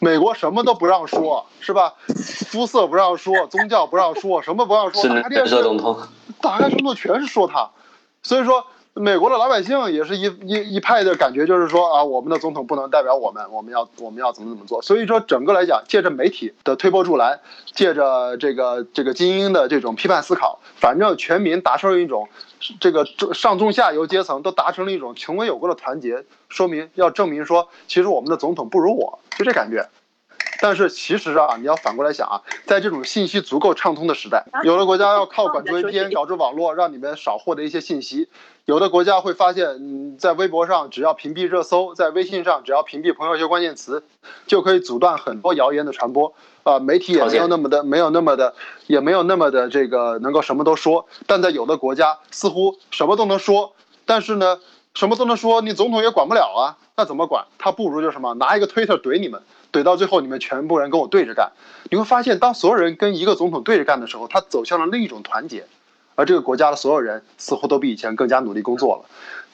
[0.02, 1.94] 美国什么都不让说，是吧？
[2.50, 5.62] 肤色不让说， 宗教不让说，什么不让说，是打开电视
[6.40, 7.70] 打开什么全是说他，
[8.20, 14.82] 所以说美国的老百姓也是一一一派的感觉，就是说啊，我们的总统不能代表我们，我们要我们要怎么怎么做。
[14.82, 17.40] 所以说整个来讲，借着媒体的推波助澜，
[17.72, 22.28] 借着这个这个精英的这种批判思考，反正全民达成了一种
[22.80, 29.88] 这个上中下游阶层都达成了一种从未有过的团结，说明要证明说，其实我们的总统不如我，就这感觉。
[30.62, 38.28] 但是其实啊，你要反过来想啊，在这种信息足够畅通的时代，有的国家要靠管制 VPN 搞制网络，让你们少获得一些信息；
[38.64, 44.04] 有的国家会发现，嗯，在微博上只要屏蔽热搜，在微信上只要屏蔽朋友圈关键词，
[44.46, 46.32] 就可以阻断很多谣言的传播。
[46.62, 48.54] 啊、媒体也没有那么的，没有那么的，
[48.86, 51.08] 也没有那么的这个能够什么都说。
[51.26, 53.72] 但在有的国家，似乎什么都能说，
[54.06, 54.60] 但是呢，
[54.94, 56.78] 什么都能说，你总统也管不了啊。
[56.94, 57.46] 那怎么管？
[57.58, 59.40] 他不如就是什么，拿一个推特怼你们，
[59.72, 61.52] 怼到最后你们全部人跟我对着干。
[61.90, 65.64] 你会发现，当所有人跟一个总统对着干的时候，他走向了另一种团结，
[66.16, 69.04] 而这个国家的所有人似乎都比以前更加努力工作了。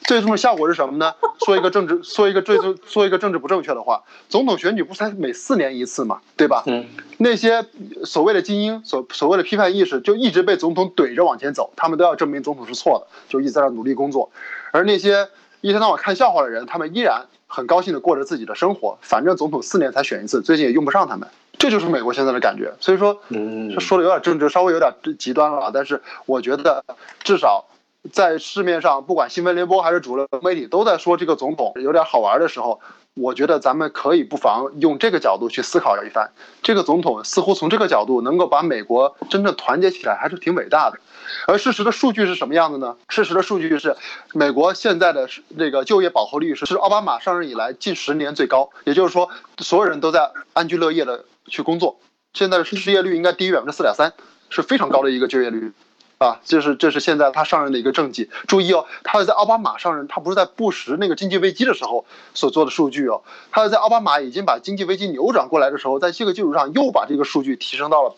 [0.03, 1.15] 最终的效果是什么呢？
[1.45, 6.65] 说一个政治，说一个最终说一个政治不正确的话，总统选举不是才每四年一次嘛，对吧？
[6.67, 6.87] 嗯，
[7.19, 7.65] 那些
[8.05, 14.31] 所谓的精英，所所谓的批判意识，就一直被总统怼着往前走，他们都要证明总统是错的，就一直在那努力工作。
[14.73, 15.29] 而那些
[15.61, 21.29] 一天到晚看笑话的人，他们依然很高兴的过着自己的生活，反正总统四年才选一次，最近也用不上他们。
[21.59, 22.73] 这就是美国现在的感觉。
[22.79, 26.85] 所以说，嗯说的有点政治，稍微有点极端了啊，但是我觉得
[27.25, 27.65] 至少
[28.13, 32.81] 在市面上，不管新闻联播还是主流媒体都在说这个总统有点好玩的时候，
[33.19, 36.31] 我觉得咱们可以不妨用这个角度去思考一番。
[36.63, 40.99] 这个总统似乎从这个角度能够把美国真正团结起来，还是挺伟大的。
[41.47, 42.97] 而事实的数据是什么样的呢？
[43.09, 43.97] 事实的数据是，
[44.33, 51.99] 美国现在的这个就业饱和率是是奥巴马上任以来近十年最高，也就是说，所有人都在安居乐业的去工作。
[52.35, 54.13] 现在的失业率应该低于百分之四点三，
[54.51, 55.73] 是非常高的一个就业率。
[56.19, 58.29] 啊，这是这是现在他上任的一个政绩。
[58.49, 62.05] 注意哦，他是在奥巴马上任，他不是在布什那个经济危机的时候
[62.35, 68.17] 所做的数据哦，他是在奥巴马已经把经济危机扭转过来的时候，在这个基础上又把这个数据提升到了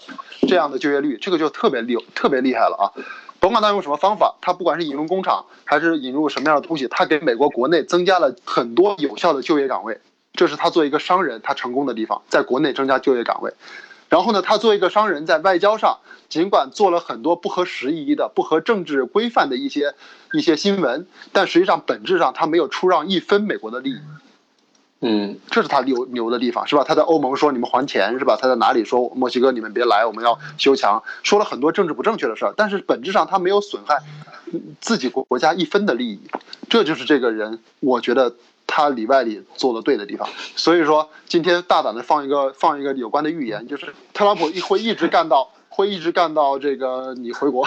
[0.48, 2.84] 这样的就业率，这个就特别厉特别厉害了啊！
[3.38, 10.00] 甭管他用什么方法，他不管是引入工厂还是引入什么样的东西，他给美国国内增加了很多有效的就业岗位，
[10.32, 13.52] 这是他作为一个商人他成功的地方，在国内增加就业岗位。
[14.10, 19.94] 然后呢，他作为一个商人，在外交上尽管做了很多不合时宜的、不合政治规范的一些
[20.32, 24.00] 一些新闻，但实际上本质上他没有出让一分美国的利益。
[25.00, 26.84] 嗯，这是他牛牛的地方，是吧？
[26.84, 28.36] 他在欧盟说你们还钱，是吧？
[28.38, 34.02] 他在哪里说墨西哥你们别来，我们要修墙，说了很多政治不正确的事儿，但是本质上他没有损害
[34.80, 36.20] 自己国国家一分的利益。
[36.68, 38.34] 这就是这个人，我觉得。
[38.72, 47.66] 他里外里做的对的地方，所以说今天大胆的放一个放一个有关的预言，就是特朗普会一直干到会一直干到这个你回国，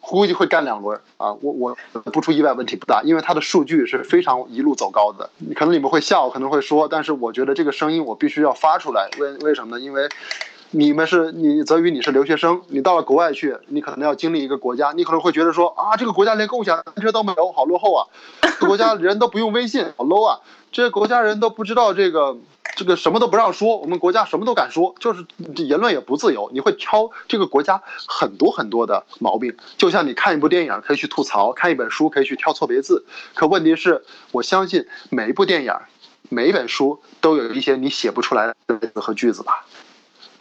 [0.00, 1.32] 估计会干两轮啊！
[1.42, 1.76] 我我
[2.12, 5.28] 不出意外问题不大，因为他的数据是非常一路走高的。
[5.56, 9.10] 可能你们会笑，可能会说，但是我觉得这个声音我必须要发出来。
[9.18, 9.84] 为为什么呢？
[9.84, 10.08] 因为。
[10.76, 18.02] 你们是你泽宇，你是留学生，你到了国外去，你可能要经历一个国家，你可能会觉得说啊，这个国家连共享单车都没有，好落后啊！
[18.58, 20.40] 国家人都不用微信，好 low 啊！
[20.72, 22.36] 这些国家人都不知道这个
[22.74, 25.24] 这个什么都不让说，我们国家什么都敢说，就是
[25.62, 26.50] 言论也不自由。
[26.52, 34.02] 你会挑这个国家很多很多的毛病，就像你看一部电影可以去吐槽，看一本书可以去挑错别字，可问题是，
[34.32, 35.72] 我相信每一部电影、
[36.30, 39.64] 每一本书都有一些你写不出来的字和句子吧。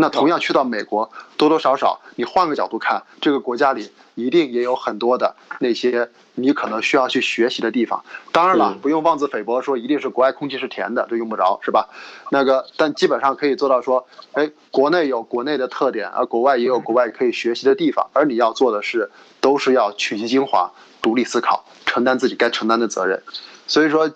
[0.03, 8.03] 那同样去到美国，多多少少你换个角度看，这个国家里一定也有很多的那些你可能需要去学习的地方。
[8.33, 11.87] 当然了，不用妄自菲薄说一定是国外空气是甜的，这用不着是吧？
[12.31, 18.09] 那个，但基本上可以做到说，哎，国内有国内的特点，而国外也有国外可以学习的地方。
[18.11, 20.69] 而你要做的是，都是要取其精华，
[21.01, 23.23] 独立思考，承担自己该承担的责任。
[23.67, 24.11] 所以说。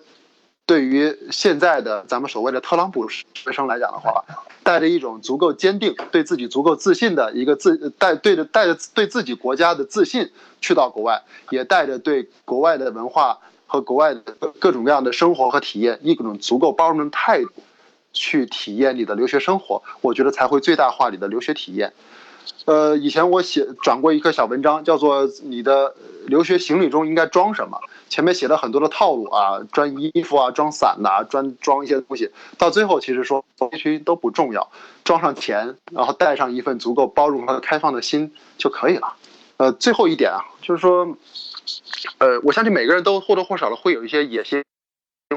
[0.68, 4.22] 对于现在的咱们所谓的特朗普学生来讲的话，
[4.62, 14.20] 带着一种足够坚定、对自己足够自信的一个自带对着带着对自己国家的自信去到国外，也带着对国外的文化和国外的
[14.58, 17.50] 各种各样的生活和体验一种足够包容的态度
[18.12, 21.94] 去体验你的留学生活，我觉得才会最大化你的留学体验。
[22.66, 25.94] 呃，以前我写转过一个小文章，叫做“你的
[26.26, 27.80] 留学行李中应该装什么”。
[28.08, 32.30] 前面写了很多的套路啊，装衣服啊，装伞呐，装装一些东西。
[32.56, 34.70] 到最后，其实说这些都不重要，
[35.04, 39.14] 装上钱，然后带上一份足够包容和开放的心就可以了。
[39.58, 41.16] 呃，最后一点啊，就是说，
[42.18, 44.62] 呃，我相信每个人都或多或少的会有一些野心。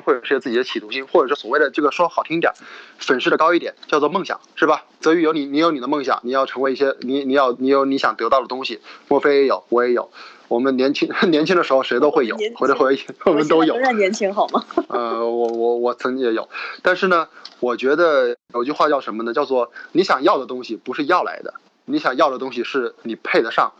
[0.01, 2.51] 或者是自己的企图心，或者是所谓的这个说好听点，
[2.97, 4.83] 粉饰的高一点，叫做梦想，是吧？
[4.99, 8.79] 泽宇有你，你有你的梦想，你要成为一些你你要你有你想得到的东西。
[9.07, 10.11] 莫非也有，我也有。
[10.47, 13.75] 我们年轻 年轻的时候谁都会有，或者会 我们都有。
[13.75, 14.63] 仍然年轻好吗？
[14.89, 16.49] 呃，我我我曾经也有，
[16.81, 17.29] 但是呢，
[17.61, 19.33] 我觉得有句话叫什么呢？
[19.33, 21.53] 叫做你想要的东西不是要来的，
[21.85, 23.71] 你想要的东西是你配得上，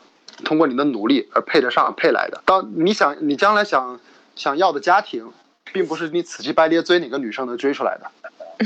[0.45, 2.41] 通过你的努力而配得上配来的。
[2.45, 3.99] 当你想你将来想
[4.35, 5.31] 想要的家庭。
[5.73, 8.09] 并不是你死乞白咧追哪个女生能追出来的，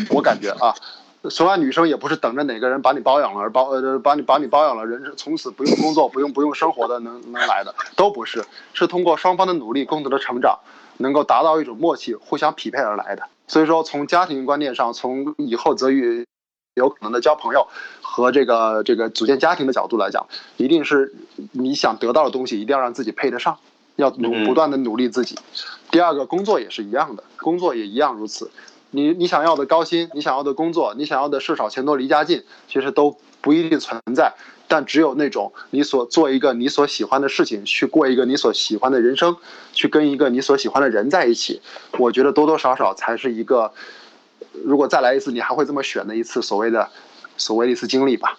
[0.10, 0.74] 我感觉啊，
[1.30, 8.44] 所谓女生也不是等着哪个人把你包养了而包呃把你把你包养了，人从此不用工作不用不用生活的能能来的都不是，
[8.74, 10.60] 是通过双方的努力共同的成长，
[10.98, 13.24] 能够达到一种默契互相匹配而来的。
[13.48, 16.26] 所以说从家庭观念上，从以后择与
[16.74, 17.68] 有可能的交朋友
[18.02, 20.28] 和这个这个组建家庭的角度来讲，
[20.58, 21.14] 一定是
[21.52, 23.58] 你想得到的东西一定要让自己配得上。
[23.98, 25.40] 要努不断的努力自己，
[25.96, 28.52] 第二个工作也是一样的，工作也一样如此。
[28.92, 34.34] 你你想要的高薪，你想要的工作，你想要的事少钱多离家近，其实都不一定存在。
[34.68, 39.38] 但只有那种你所做一个你所喜欢的事情，去过一个你所喜欢的人生，
[39.72, 41.62] 去跟一个你所喜欢的人在一起，
[41.98, 43.72] 我觉得多多少少才是一个，
[44.66, 46.90] 如果再来一次，你还会这么选的一次所谓的
[47.38, 48.38] 所谓的一次经历吧。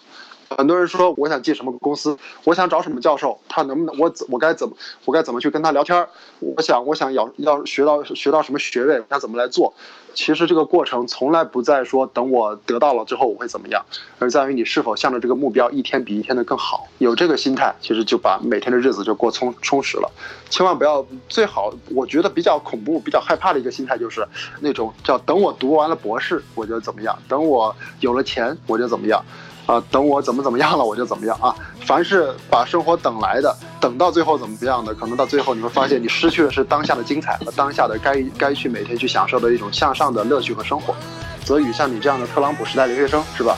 [0.49, 4.75] 很多人说我想进什么公司，我想找什么教授，他能不能我我该怎么
[5.05, 6.07] 我该怎么去跟他聊天？
[6.39, 9.73] 我想我想要要学到学到什么学位，他怎么来做？
[10.13, 13.85] 其实这个过程从来不在说等我得到了之后我会怎么样，
[14.17, 16.87] 而在于你是否向着这个目标一天比一天的更好。
[16.97, 20.09] 有这个心态，其实就把每天的日子就过充充实了。
[20.49, 24.25] 千万不要，最好我觉得比较恐怖、比较害怕的一个心态就是
[24.61, 29.23] 那种叫等我读完了博士我就怎么样，等我有了钱我就怎么样。
[29.67, 31.53] 啊，等我怎么怎么样了，我就怎么样啊！
[31.85, 40.95] 凡是把生活等来的，等到最后怎么样的，可能到最后你会发现，你失去的是当下的精彩和当下的该该去每天去享受的一种向上的乐趣和生活。
[41.43, 43.57] 泽宇像你这样的特朗普时代留学生，是吧？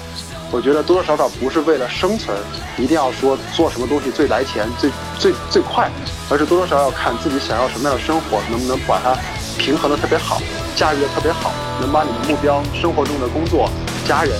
[0.51, 2.35] 我觉得多多少少不是为了生存，
[2.75, 4.89] 一定要说做什么东西最来钱、最
[5.19, 5.91] 最最快，
[6.27, 9.15] 而是多多少少要看自己想要什么样的生活，能不能把它
[9.59, 10.41] 平衡的特别好，
[10.75, 13.69] 驾驭的特别好，能把你的目标、生活中的工作、
[14.07, 14.33] 家人。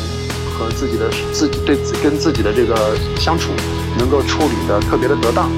[0.60, 3.52] 和自己的自己对跟自己的这个相处，
[3.98, 5.50] 能够处理的特别的得当，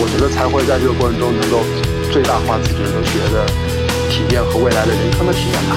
[0.00, 1.60] 我觉得才会在这个过程中能够
[2.10, 3.44] 最大化自己留学的
[4.08, 5.76] 体验和未来的人生的体验吧。